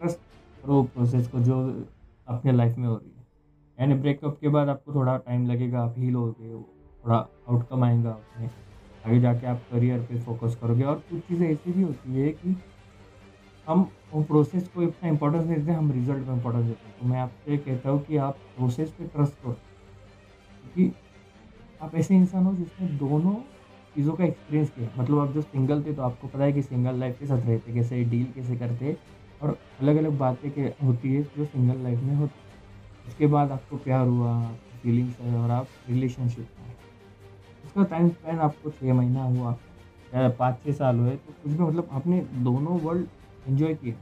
ट्रस्ट 0.00 0.18
करो 0.62 0.82
प्रोसेस 0.82 1.28
को 1.28 1.38
जो 1.38 1.86
अपने 2.28 2.52
लाइफ 2.52 2.76
में 2.78 2.88
हो 2.88 2.96
रही 2.96 3.10
है। 3.10 3.26
यानी 3.78 3.94
ब्रेकअप 3.94 4.38
के 4.40 4.48
बाद 4.48 4.68
आपको 4.68 4.94
थोड़ा 4.94 5.16
टाइम 5.16 5.46
लगेगा, 5.46 5.80
आप 5.80 5.94
हील 5.98 6.14
होगे 6.14 6.52
थोड़ा 7.04 7.16
आउटकम 7.16 7.84
आएगा 7.84 8.10
अपने 8.10 8.50
आगे 9.06 9.20
जाके 9.20 9.46
आप 9.46 9.62
करियर 9.70 10.00
पे 10.00 10.20
फोकस 10.20 10.56
करोगे 10.60 10.84
और 10.84 11.02
कुछ 11.10 11.20
चीज़ें 11.20 11.48
ऐसी 11.48 11.72
भी 11.72 11.82
होती 11.82 12.20
है 12.20 12.30
कि 12.32 12.56
हम 13.68 13.90
वो 14.12 14.22
प्रोसेस 14.22 14.68
को 14.68 14.82
इतना 14.82 15.08
इंपॉर्टेंस 15.08 15.44
नहीं 15.44 15.56
देते 15.56 15.72
हम 15.72 15.92
रिज़ल्ट 15.92 16.26
में 16.26 16.34
इंपॉर्टेंस 16.34 16.64
देते 16.64 16.88
हैं। 16.88 16.98
तो 17.00 17.06
मैं 17.06 17.18
आपसे 17.20 17.56
कहता 17.56 17.90
हूँ 17.90 18.04
कि 18.04 18.16
आप 18.16 18.38
प्रोसेस 18.56 18.90
पे 18.90 19.04
ट्रस्ट 19.04 19.34
करो। 19.42 19.52
क्योंकि 19.52 20.92
आप 21.82 21.94
ऐसे 21.94 22.16
इंसान 22.16 22.44
हो 22.44 22.54
जिसमें 22.54 22.96
दोनों 22.96 23.34
चीज़ों 23.94 24.14
का 24.14 24.24
एक्सपीरियंस 24.24 24.70
किया। 24.70 24.88
मतलब 24.98 25.18
आप 25.18 25.32
जो 25.32 25.42
सिंगल 25.42 25.82
थे 25.82 25.92
तो 25.94 26.02
आपको 26.02 26.28
पता 26.28 26.44
है 26.44 26.52
कि 26.52 26.62
सिंगल 26.62 26.98
लाइफ 27.00 27.18
के 27.18 27.26
साथ 27.26 27.46
रहते, 27.46 27.72
कैसे 27.74 28.02
डील 28.04 28.24
कैसे 28.34 28.56
करते 28.56 28.96
और 29.42 29.58
अलग 29.80 29.96
अलग 29.96 30.18
बातें 30.18 30.50
के 30.50 30.62
होती 30.84 31.14
है 31.14 31.22
जो 31.36 31.44
सिंगल 31.44 31.82
लाइफ 31.82 32.00
में 32.00 32.14
होती 32.14 32.42
उसके 33.08 33.26
बाद 33.26 33.50
आपको 33.52 33.76
प्यार 33.78 34.06
हुआ 34.06 34.40
फीलिंग्स 34.82 35.18
है 35.20 35.34
और 35.36 35.50
आप 35.50 35.66
रिलेशनशिप 35.88 36.46
में 36.58 36.72
उसका 37.64 37.84
टाइम 37.84 38.08
स्पेंड 38.08 38.40
आपको 38.40 38.70
छः 38.70 38.92
महीना 38.92 39.22
हुआ, 39.24 39.56
या 40.14 40.28
पाँच 40.30 40.58
छः 40.64 40.72
साल 40.72 40.98
हुए 40.98 41.16
तो 41.16 41.32
कुछ 41.32 41.52
भी 41.52 41.62
मतलब 41.62 41.88
आपने 41.92 42.20
दोनों 42.44 42.78
वर्ल्ड 42.80 43.06
इन्जॉय 43.48 43.74
किए। 43.74 43.92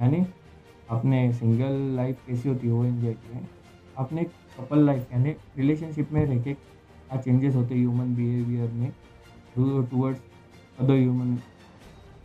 यानी 0.00 0.24
आपने 0.90 1.32
सिंगल 1.32 1.74
लाइफ 1.96 2.26
कैसी 2.26 2.48
होती 2.48 2.66
है, 2.66 2.72
वो 2.72 2.84
इन्जॉय 2.84 3.12
किए। 3.14 3.40
आपने 3.96 4.24
कपल 4.24 4.84
लाइफ 4.86 5.12
यानी 5.12 5.30
रिलेशनशिप 5.56 6.12
में 6.12 6.24
रह 6.24 6.42
के 6.42 6.54
क्या 6.54 7.20
चेंजेस 7.20 7.54
होते 7.54 7.74
हैं 7.74 7.80
ह्यूमन 7.80 8.14
बिहेवियर 8.16 8.70
में? 8.70 8.92
टूवर्ड्स 9.56 10.20
अदर 10.78 10.94
ह्यूमन 10.94 11.38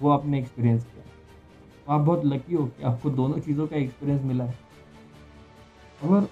वो 0.01 0.09
आपने 0.09 0.39
एक्सपीरियंस 0.39 0.83
किया। 0.83 1.03
तो 1.85 1.91
आप 1.91 2.01
बहुत 2.01 2.25
लकी 2.25 2.55
हो 2.55 2.65
कि 2.67 2.83
आपको 2.83 3.09
दोनों 3.09 3.39
चीज़ों 3.39 3.67
का 3.67 3.75
एक्सपीरियंस 3.75 4.23
मिला 4.23 4.43
है। 4.43 4.57
अगर 6.03 6.27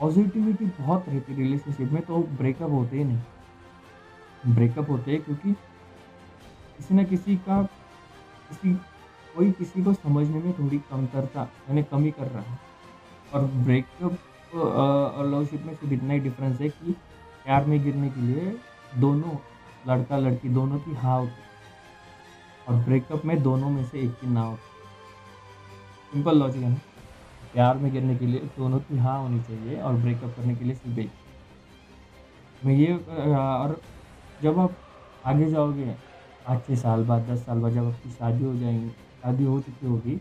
पॉजिटिविटी 0.00 0.64
बहुत 0.78 1.08
रहती 1.08 1.34
रिलेशनशिप 1.34 1.92
में 1.92 2.02
तो 2.02 2.18
ब्रेकअप 2.38 2.70
होते 2.70 2.96
ही 2.96 3.04
नहीं। 3.04 4.54
ब्रेकअप 4.54 4.90
होते 4.90 5.12
हैं 5.12 5.22
क्योंकि 5.22 5.52
किसी 6.76 6.94
न 6.94 7.04
किसी 7.04 7.36
का, 7.38 7.62
किसी, 7.62 8.74
कोई 9.36 9.50
किसी 9.52 9.82
को 9.84 9.92
समझने 9.94 10.38
में 10.38 10.52
थोड़ी 10.52 10.78
कमतरता, 10.90 11.42
यानी 11.68 11.82
कमी 11.82 12.10
कर 12.10 12.26
रहा 12.26 12.42
है। 12.42 12.58
और 13.34 13.44
ब्रेकअप 13.64 14.18
और 14.54 15.26
लवशिप 15.26 15.62
में 15.62 15.74
सिर्फ़ 15.74 15.92
इतना 15.94 16.12
ही 16.12 16.20
डिफरेंस 16.20 16.60
है 16.60 16.68
कि 16.68 16.92
प्यार 17.44 17.64
में 17.64 17.82
गिरने 17.84 18.10
के 18.10 18.20
लिए 18.20 18.56
दोनों 18.96 19.36
लड़का 19.84 20.16
लड़की 20.18 20.48
दोनों 20.48 20.78
की 20.78 20.94
हाँ 20.94 21.18
होती 21.20 21.42
और 22.66 22.76
ब्रेकअप 22.84 23.24
में 23.24 23.42
दोनों 23.42 23.70
में 23.70 23.84
से 23.84 24.00
एक 24.00 24.10
की 24.20 24.26
ना 24.26 24.40
होती 24.40 24.72
सिंपल 26.12 26.38
लॉजिक 26.38 26.62
है 26.62 26.70
ना? 26.70 26.78
प्यार 27.54 27.78
में 27.78 27.92
गिरने 27.92 28.16
के 28.16 28.26
लिए 28.26 28.40
दोनों 28.56 28.78
की 28.80 28.98
हाँ 28.98 29.18
होनी 29.20 29.40
चाहिए 29.42 29.80
और 29.80 29.94
ब्रेकअप 29.96 30.34
करने 30.36 30.54
के 30.56 30.64
लिए 30.64 30.74
सिर्फ़ 30.74 30.98
एक। 31.00 31.10
मैं 32.62 32.74
ये 32.74 32.92
और 33.36 33.80
जब 34.40 34.58
आप 34.58 34.76
आगे 35.24 35.46
जाओगे, 35.50 35.84
पाँच 36.44 36.66
छः 36.66 36.76
साल 36.76 37.04
बाद, 37.04 37.26
दस 37.30 37.44
साल 37.46 37.58
बाद 37.58 37.72
जब 37.72 37.86
आपकी 37.86 38.10
शादी 38.10 38.44
हो 38.44 38.54
जाएँगी, 38.54 38.88
शादी 38.88 39.44
हो 39.44 39.60
चुकी 39.60 39.86
होगी 39.86 40.16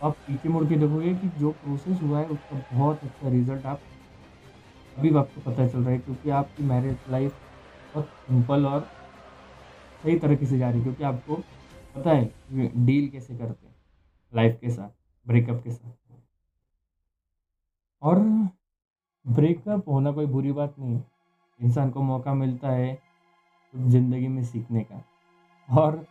तो 0.00 0.06
आप 0.06 0.16
पीछे 0.26 0.48
मुड़ 0.48 0.64
के 0.68 0.76
देखोगे 0.76 1.14
कि 1.14 1.28
जो 1.38 1.50
प्रोसेस 1.52 2.00
हुआ 2.02 2.18
है, 2.20 2.26
उसका 2.26 2.60
बहुत 2.72 3.04
अच्छा 3.04 3.28
रिज़ल्ट 3.30 3.66
आप, 3.66 3.80
अभी 4.96 5.14
आपको 5.16 5.50
पता 5.50 5.66
चल 5.68 5.78
रहा 5.78 5.90
है, 5.90 5.98
क्योंकि 5.98 6.30
आपकी 6.32 6.62
मैरिज 6.64 6.96
लाइफ 7.10 7.32
बहुत 7.96 8.08
सिंपल 8.20 8.66
और 8.66 8.80
सही 10.02 10.18
तरीके 10.18 10.46
से 10.46 10.58
जा 10.58 10.68
रही 10.70 10.78
है 10.78 10.84
क्योंकि 10.84 11.04
आपको 11.04 11.36
पता 11.94 12.10
है 12.10 12.24
डील 12.86 13.08
कैसे 13.10 13.36
करते 13.36 13.66
हैं, 13.66 13.74
लाइफ 14.32 14.58
के 14.60 14.70
साथ, 14.70 14.88
ब्रेकअप 15.26 15.62
के 15.64 15.70
साथ। 15.70 15.92
और 18.02 18.18
ब्रेकअप 19.26 19.88
होना 19.88 20.12
कोई 20.12 20.26
बुरी 20.26 20.52
बात 20.52 20.74
नहीं 20.78 20.94
है। 20.94 21.04
इंसान 21.60 21.90
को 21.90 22.02
मौका 22.02 22.34
मिलता 22.34 22.70
है 22.70 22.98
ज़िंदगी 23.74 24.28
में 24.28 24.42
सीखने 24.44 24.82
का। 24.82 25.02
और 25.68 26.04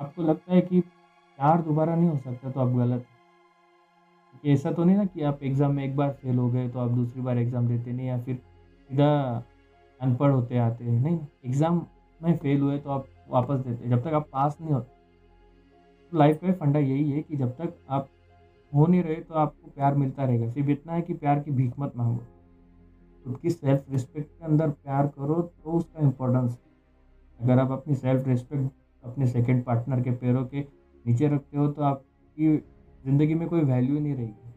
आपको 0.00 0.22
लगता 0.22 0.52
है 0.54 0.60
कि 0.60 0.80
प्यार 0.80 1.62
दोबारा 1.62 1.94
नहीं 1.96 2.08
हो 2.08 2.16
सकता 2.18 2.50
तो 2.50 2.60
आप 2.60 2.68
गलत 2.76 3.06
हैं। 4.44 4.52
ऐसा 4.52 4.70
तो 4.72 4.84
नहीं 4.84 4.96
ना 4.96 5.04
कि 5.04 5.22
आप 5.22 5.42
एग्ज़ाम 5.42 5.74
में 5.74 5.84
एक 5.84 5.96
बार 5.96 6.10
फेल 6.22 6.38
हो 6.38 6.48
गए 6.50 6.68
तो 6.68 6.78
आप 6.78 6.90
दूसरी 6.90 7.22
बार 7.22 7.38
एग्ज़ाम 7.38 7.68
देते 7.68 7.92
नहीं 7.92 8.06
या 8.06 8.18
फिर 8.22 8.36
सीधा 8.36 9.44
अनपढ़ 10.00 10.30
होते 10.30 10.58
आते 10.58 10.84
हैं। 10.84 11.00
नहीं 11.00 11.18
एग्ज़ाम 11.44 11.82
में 12.20 12.36
फेल 12.36 12.60
हुए 12.60 12.78
तो 12.78 12.90
आप 12.90 13.06
वापस 13.30 13.58
देते 13.60 13.88
जब 13.88 14.02
तक 14.04 14.14
आप 14.14 14.28
पास 14.32 14.56
नहीं 14.60 14.72
होते 14.72 14.96
तो 16.12 16.18
लाइफ 16.18 16.40
का 16.42 16.52
फंडा 16.54 16.78
यही 16.80 17.10
है 17.10 17.22
कि 17.22 17.36
जब 17.36 17.50
तक 17.56 17.74
आप 17.90 18.08
हो 18.72 18.86
नहीं 18.86 19.02
रहे 19.02 19.14
तो 19.16 19.34
आपको 19.36 19.70
प्यार 19.70 19.94
मिलता 19.96 20.24
रहेगा। 20.24 20.48
सिर्फ़ 20.48 20.70
इतना 20.70 20.92
है 20.92 21.02
कि 21.02 21.14
प्यार 21.14 21.40
की 21.40 21.50
भीख 21.52 21.72
मत 21.78 21.92
मांगो। 21.96 22.24
खुद 23.24 23.36
की 23.38 23.50
सेल्फ 23.50 23.84
रिस्पेक्ट 23.90 24.28
के 24.28 24.44
अंदर 24.44 24.68
प्यार 24.70 25.06
करो 25.08 25.40
तो 25.42 25.70
उसका 25.72 26.02
इम्पोर्टेंस 26.02 26.58
अगर 27.40 27.58
आप 27.58 27.70
अपनी 27.72 27.94
सेल्फ 27.96 28.28
रिस्पेक्ट 28.28 28.70
अपने 29.02 29.26
सेकेंड 29.28 29.64
पार्टनर 29.64 30.00
के 30.02 30.10
पैरों 30.12 30.44
के 30.46 30.60
नीचे 31.04 31.28
रखते 31.28 31.58
हो 31.58 31.66
तो 31.68 31.82
आपकी 31.84 32.56
ज़िंदगी 33.04 33.34
में 33.34 33.48
कोई 33.48 33.60
वैल्यू 33.62 33.98
नहीं 33.98 34.14
रहेगी। 34.14 34.54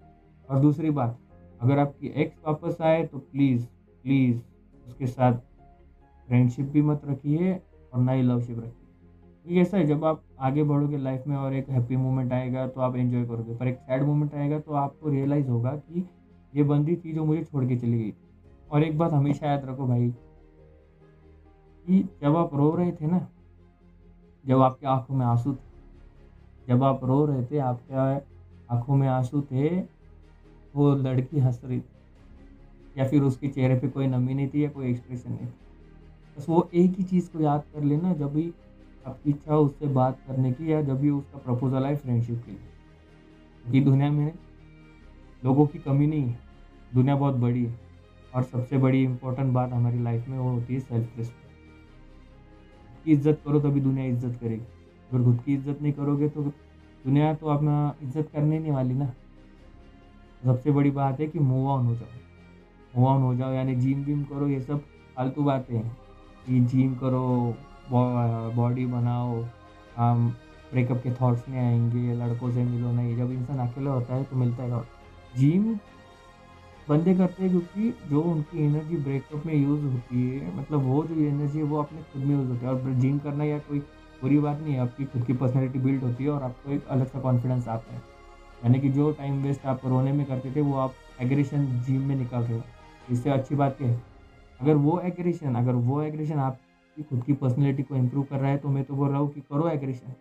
और 0.49 0.59
दूसरी 0.59 0.89
बात, 0.91 1.17
अगर 1.61 1.79
आपकी 1.79 2.07
एक्स 2.15 2.39
वापस 2.47 2.81
आए 2.81 3.03
तो 3.03 3.17
प्लीज़ 3.19 3.65
प्लीज़ 3.65 4.39
उसके 4.87 5.07
साथ 5.07 5.33
फ्रेंडशिप 6.27 6.65
भी 6.65 6.81
मत 6.81 7.01
रखिए 7.05 7.53
और 7.93 8.01
ना 8.01 8.11
ही 8.11 8.21
लवशिप 8.21 8.57
रखिए। 8.57 8.69
क्योंकि 9.45 9.61
ऐसा 9.61 9.77
है, 9.77 9.85
जब 9.87 10.05
आप 10.05 10.23
आगे 10.39 10.63
बढ़ोगे 10.63 10.97
लाइफ 10.97 11.23
में 11.27 11.35
और 11.37 11.53
एक 11.53 11.69
हैप्पी 11.69 11.95
मोमेंट 11.95 12.33
आएगा 12.33 12.67
तो 12.67 12.81
आप 12.81 12.95
एंजॉय 12.95 13.25
करोगे। 13.25 13.55
पर 13.55 13.67
एक 13.67 13.77
सैड 13.77 14.03
मोमेंट 14.03 14.33
आएगा 14.33 14.59
तो 14.59 14.73
आपको 14.73 15.09
रियलाइज़ 15.09 15.49
होगा 15.49 15.71
कि 15.71 16.07
ये 16.53 16.63
बंदी 16.63 16.95
थी 16.95 17.13
जो 17.13 17.25
मुझे 17.25 17.43
छोड़ 17.43 17.65
के 17.65 17.77
चली 17.77 17.99
गई। 17.99 18.13
और 18.71 18.83
एक 18.83 18.97
बात 18.97 19.11
हमेशा 19.11 19.47
याद 19.47 19.65
रखो 19.65 19.87
भाई, 19.87 20.09
कि 21.85 22.09
जब 22.21 22.35
आप 22.35 22.55
रो 22.55 22.75
रहे 22.75 22.91
थे 22.91 23.07
ना, 23.07 23.27
जब 24.45 24.61
आपकी 24.61 24.85
आँखों 24.85 25.15
में 25.15 25.25
आँसू 25.25 25.53
थे, 25.53 25.69
जब 26.67 26.83
आप 26.83 27.03
रो 27.03 27.25
रहे 27.25 27.45
थे, 27.45 27.57
आपके 27.57 27.95
आँखों 28.75 28.95
में 28.95 29.07
आँसू 29.07 29.41
थे, 29.41 29.79
वो 30.75 30.93
लड़की 30.95 31.39
हंस 31.39 31.61
रही 31.65 31.79
थी। 31.79 31.90
या 32.95 33.07
फिर 33.07 33.23
उसके 33.23 33.47
चेहरे 33.47 33.75
पे 33.79 33.87
कोई 33.89 34.07
नमी 34.07 34.33
नहीं 34.33 34.47
थी 34.49 34.63
या 34.63 34.69
कोई 34.69 34.89
एक्सप्रेशन 34.89 35.31
नहीं 35.31 35.47
थी। 35.47 35.53
बस 36.37 36.45
वो 36.49 36.69
एक 36.73 36.97
ही 36.97 37.03
चीज़ 37.03 37.29
को 37.29 37.39
याद 37.39 37.63
कर 37.73 37.83
लेना 37.83 38.13
जब 38.13 38.33
भी 38.33 38.51
आपकी 39.05 39.29
इच्छा 39.29 39.53
हो 39.53 39.63
उससे 39.65 39.87
बात 39.89 40.19
करने 40.27 40.51
की 40.51 40.71
या 40.71 40.81
जब 40.81 40.99
भी 40.99 41.09
उसका 41.09 41.37
प्रपोजल 41.39 41.85
आए 41.85 41.95
फ्रेंडशिप 41.95 42.41
के 42.45 42.51
लिए। 42.51 42.59
क्योंकि 43.63 43.81
दुनिया 43.81 44.11
में 44.11 44.33
लोगों 45.43 45.65
की 45.67 45.79
कमी 45.79 46.07
नहीं 46.07 46.21
है, 46.21 46.37
दुनिया 46.91 47.15
बहुत 47.15 47.35
बड़ी 47.35 47.63
है 47.63 47.79
और 48.33 48.43
सबसे 48.43 48.77
बड़ी 48.77 49.03
इम्पोर्टेंट 49.03 49.53
बात 49.53 49.71
हमारी 49.73 49.99
लाइफ 49.99 50.27
में 50.27 50.37
वो 50.37 50.49
होती 50.49 50.73
है 50.73 50.79
सेल्फ 50.79 51.17
रिस्पेक्ट 51.17 51.39
की 53.05 53.11
इज़्ज़त 53.11 53.41
करो 53.45 53.59
तभी 53.59 53.81
दुनिया 53.81 54.05
इज़्ज़त 54.05 54.37
करेगी। 54.41 54.63
अगर 55.11 55.23
खुद 55.23 55.41
की 55.45 55.53
इज़्ज़त 55.53 55.81
नहीं 55.81 55.93
करोगे 55.93 56.29
तो 56.29 56.43
दुनिया 56.43 57.33
तो 57.33 57.47
अपना 57.47 57.95
इज़्ज़त 58.03 58.29
करने 58.33 58.59
नहीं 58.59 58.71
वाली 58.71 58.93
ना। 58.93 59.05
सबसे 60.43 60.71
बड़ी 60.71 60.91
बात 60.91 61.19
है 61.19 61.27
कि 61.27 61.39
मूव 61.39 61.67
ऑन 61.69 61.85
हो 61.85 61.95
जाओ। 61.95 62.07
ऑन 62.97 63.21
हो 63.21 63.35
जाओ, 63.35 63.51
यानी 63.51 63.75
जिम 63.75 64.03
विम 64.03 64.23
करो, 64.23 64.47
ये 64.47 64.61
सब 64.61 64.79
फालतू 65.15 65.43
बातें 65.43 65.75
हैं। 65.75 65.97
कि 66.47 66.59
जिम 66.59 66.95
करो 66.95 67.55
बॉडी 68.55 68.85
बनाओ, 68.85 69.45
हम 69.97 70.29
ब्रेकअप 70.71 70.97
के 70.97 71.11
थॉट्स 71.11 71.49
नहीं 71.49 71.59
आएँगे, 71.59 72.13
लड़कों 72.13 72.51
से 72.51 72.63
मिलो 72.63 72.91
नहीं 72.91 73.17
जब 73.17 73.31
इंसान 73.31 73.57
अकेला 73.57 73.91
होता 73.91 74.15
है 74.15 74.23
तो 74.23 74.35
मिलता 74.35 74.63
है 74.63 74.73
और 74.73 74.87
जिम 75.37 75.75
बंदे 76.89 77.15
करते 77.15 77.43
हैं 77.43 77.51
क्योंकि 77.51 78.09
जो 78.09 78.21
उनकी 78.21 78.65
एनर्जी 78.65 78.97
ब्रेकअप 78.97 79.45
में 79.45 79.55
यूज़ 79.55 79.85
होती 79.85 80.29
है 80.29 80.57
मतलब 80.57 80.79
वो 80.79 81.03
जो 81.03 81.15
एनर्जी 81.15 81.57
है 81.57 81.63
वो 81.63 81.77
अपने 81.77 82.01
खुद 82.01 82.23
में 82.23 82.35
यूज़ 82.35 82.49
होती 82.49 82.65
है। 82.65 82.71
और 82.71 82.93
जिम 82.93 83.19
करना 83.19 83.43
या 83.43 83.59
कोई 83.59 83.79
बुरी 84.21 84.39
बात 84.39 84.59
नहीं 84.61 84.73
है, 84.73 84.79
आपकी 84.79 85.05
खुद 85.05 85.25
की 85.25 85.33
पर्सनैलिटी 85.33 85.79
बिल्ड 85.79 86.03
होती 86.03 86.23
है 86.23 86.29
और 86.29 86.43
आपको 86.43 86.71
एक 86.71 86.87
अलग 86.87 87.07
सा 87.07 87.19
कॉन्फिडेंस 87.19 87.67
आता 87.67 87.93
है। 87.93 88.01
यानी 88.65 88.79
कि 88.79 88.89
जो 88.89 89.11
टाइम 89.11 89.43
वेस्ट 89.43 89.65
आप 89.65 89.81
रोने 89.85 90.11
में 90.11 90.25
करते 90.25 90.51
थे, 90.55 90.61
वो 90.61 90.77
आप 90.77 90.93
एग्रेशन 91.21 91.81
जिम 91.87 92.01
में 92.01 92.15
निकाल 92.15 92.43
रहे 92.43 92.57
हो। 92.57 92.63
इससे 93.07 93.29
अच्छी 93.29 93.55
बात 93.55 93.77
क्या 93.77 93.87
है? 93.87 94.01
अगर 94.59 94.75
वो 94.77 94.99
एग्रेशन 95.01 95.55
अगर 95.55 95.75
वो 95.83 96.01
एग्रेशन 96.01 96.39
आपकी 96.39 97.03
खुद 97.03 97.23
की 97.23 97.33
पर्सनैलिटी 97.35 97.83
को 97.83 97.95
इम्प्रूव 97.95 98.23
कर 98.23 98.39
रहा 98.39 98.49
है 98.51 98.57
तो 98.57 98.69
मैं 98.69 98.83
तो 98.83 98.95
बोल 98.95 99.09
रहा 99.09 99.19
हूँ 99.19 99.29
कि 99.29 99.41
करो 99.41 99.67
एग्रेशन 99.69 100.11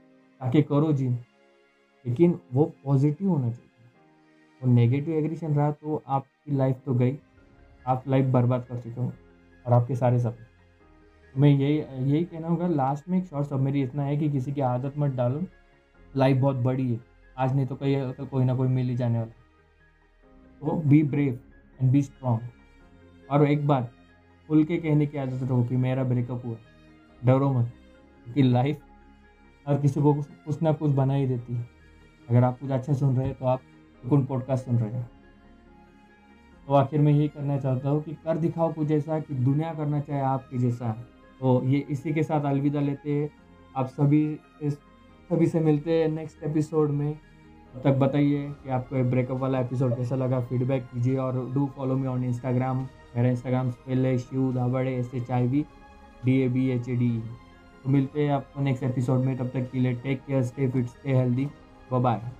ताकि 0.40 0.62
करो 0.62 0.92
जिम 0.92 1.14
लेकिन 2.04 2.38
वो 2.52 2.64
पॉजिटिव 2.84 3.28
होना 3.28 3.50
चाहिए। 3.50 3.68
वो 4.60 4.70
नेगेटिव 4.70 5.14
एग्रेशन 5.14 5.54
रहा 5.54 5.70
तो 5.72 6.02
आपकी 6.08 6.56
लाइफ 6.56 6.76
तो 6.86 6.94
गई। 6.94 7.16
आप 7.86 8.04
लाइफ 8.08 8.26
बर्बाद 8.26 8.64
कर 8.68 8.80
चुके 8.80 9.00
हो 9.00 9.12
और 9.66 9.72
आपके 9.72 9.96
सारे 9.96 10.18
सपने। 10.20 10.46
मैं 11.34 11.48
यही 11.50 11.76
यही 12.12 12.24
कहना 12.24 12.48
होगा 12.48 12.66
लास्ट 12.68 13.08
में 13.08 13.18
एक 13.18 13.26
शॉर्ट 13.26 13.48
सब 13.48 13.60
मेरी 13.60 13.82
इतना 13.82 14.02
है 14.02 14.16
कि 14.16 14.30
किसी 14.30 14.52
की 14.52 14.60
आदत 14.62 14.94
मत 14.98 15.10
डालो। 15.16 15.42
लाइफ 16.14 16.36
बहुत 16.36 16.56
बड़ी 16.58 16.90
है। 16.92 16.98
आज 17.38 17.54
नहीं 17.56 17.66
तो 17.66 17.76
कहीं 17.76 18.12
तो 18.12 18.26
कोई 18.26 18.44
ना 18.44 18.54
कोई 18.56 18.68
मिल 18.68 18.88
ही 18.88 18.96
जाने 18.96 19.18
वाला 19.18 19.32
तो 20.62 20.76
be 20.82 21.02
brave 21.04 21.38
and 21.80 21.90
be 21.92 22.02
strong 22.02 22.40
और 23.30 23.46
एक 23.46 23.66
बात 23.66 23.90
खुल 24.48 24.64
के 24.64 24.76
कहने 24.76 25.06
की 25.06 25.18
आदत 25.18 25.42
रहो 25.42 25.62
कि 25.64 25.76
मेरा 25.76 26.04
ब्रेकअप 26.04 26.46
हुआ। 26.46 26.56
डरो 27.22 27.52
मत, 27.52 27.72
क्योंकि 28.24 28.42
लाइफ 28.42 28.80
हर 29.66 29.80
किसी 29.80 30.00
को 30.02 30.14
कुछ 30.14 30.62
ना 30.62 30.72
कुछ 30.72 30.90
बना 30.92 31.14
ही 31.14 31.26
देती 31.26 31.54
है। 31.54 31.68
अगर 32.28 32.44
आप 32.44 32.58
कुछ 32.60 32.70
अच्छा 32.70 32.92
सुन 32.92 33.16
रहे 33.16 33.26
हैं 33.26 33.34
तो 33.34 33.46
आप 33.46 33.60
सुकून 34.02 34.24
पॉडकास्ट 34.24 34.64
सुन 34.64 34.78
रहे 34.78 34.90
हैं। 34.90 35.08
तो 36.68 36.74
आखिर 36.74 37.00
में 37.00 37.12
यही 37.12 37.28
करना 37.28 37.58
चाहता 37.58 37.88
हूँ 37.88 38.02
कि 38.02 38.12
कर 38.24 38.38
दिखाओ 38.38 38.72
कुछ 38.72 38.90
ऐसा 38.90 39.18
कि 39.20 39.34
दुनिया 39.34 39.72
करना 39.74 40.00
चाहे 40.00 40.20
आपके 40.22 40.58
जैसा 40.58 40.92
तो 41.40 41.62
ये 41.64 41.78
इसी 41.90 42.12
के 42.12 42.22
साथ 42.22 42.44
अलविदा 42.44 42.80
लेते 42.80 43.12
हैं। 43.12 43.30
आप 43.76 43.86
सभी 43.88 44.22
इस, 44.62 44.74
सभी 45.30 45.46
से 45.46 45.60
मिलते 45.60 45.92
हैं 45.92 46.08
नेक्स्ट 46.08 46.42
एपिसोड 46.44 46.90
में। 46.90 47.12
तब 47.74 47.80
तक 47.80 47.98
बताइए 47.98 48.48
कि 48.54 48.70
आपको 48.70 49.02
ब्रेकअप 49.10 49.38
वाला 49.38 49.60
एपिसोड 49.60 49.96
कैसा 49.96 50.16
लगा। 50.16 50.40
फीडबैक 50.40 50.84
कीजिए 50.84 51.16
और 51.16 51.34
do 51.54 51.66
follow 51.76 51.96
me 51.96 52.06
on 52.06 52.24
Instagram 52.24 52.86
मेरा 53.16 53.28
इंस्टाग्राम 53.28 53.70
स्पेल 53.70 54.06
है 54.06 54.18
Shiv 54.18 54.52
Dhabde 54.52 54.96
S 54.96 55.14
H 55.14 55.30
I 55.30 55.46
V 55.46 55.64
D 56.24 56.40
A 56.40 56.48
B 56.48 56.68
H 56.70 56.88
A 56.88 56.96
D 56.96 57.10
तो 57.84 57.90
मिलते 57.90 58.24
हैं 58.24 58.32
आपको 58.32 58.62
नेक्स्ट 58.62 58.84
एपिसोड 58.84 59.18
में, 59.18 59.36
तब 59.36 59.48
तक 59.48 59.70
के 59.70 59.78
लिए 59.78 59.94
take 59.94 60.20
care 60.20 60.42
stay 60.42 60.68
fit 60.68 60.86
stay 60.86 61.16
healthy 61.16 61.48
bye 61.92 62.39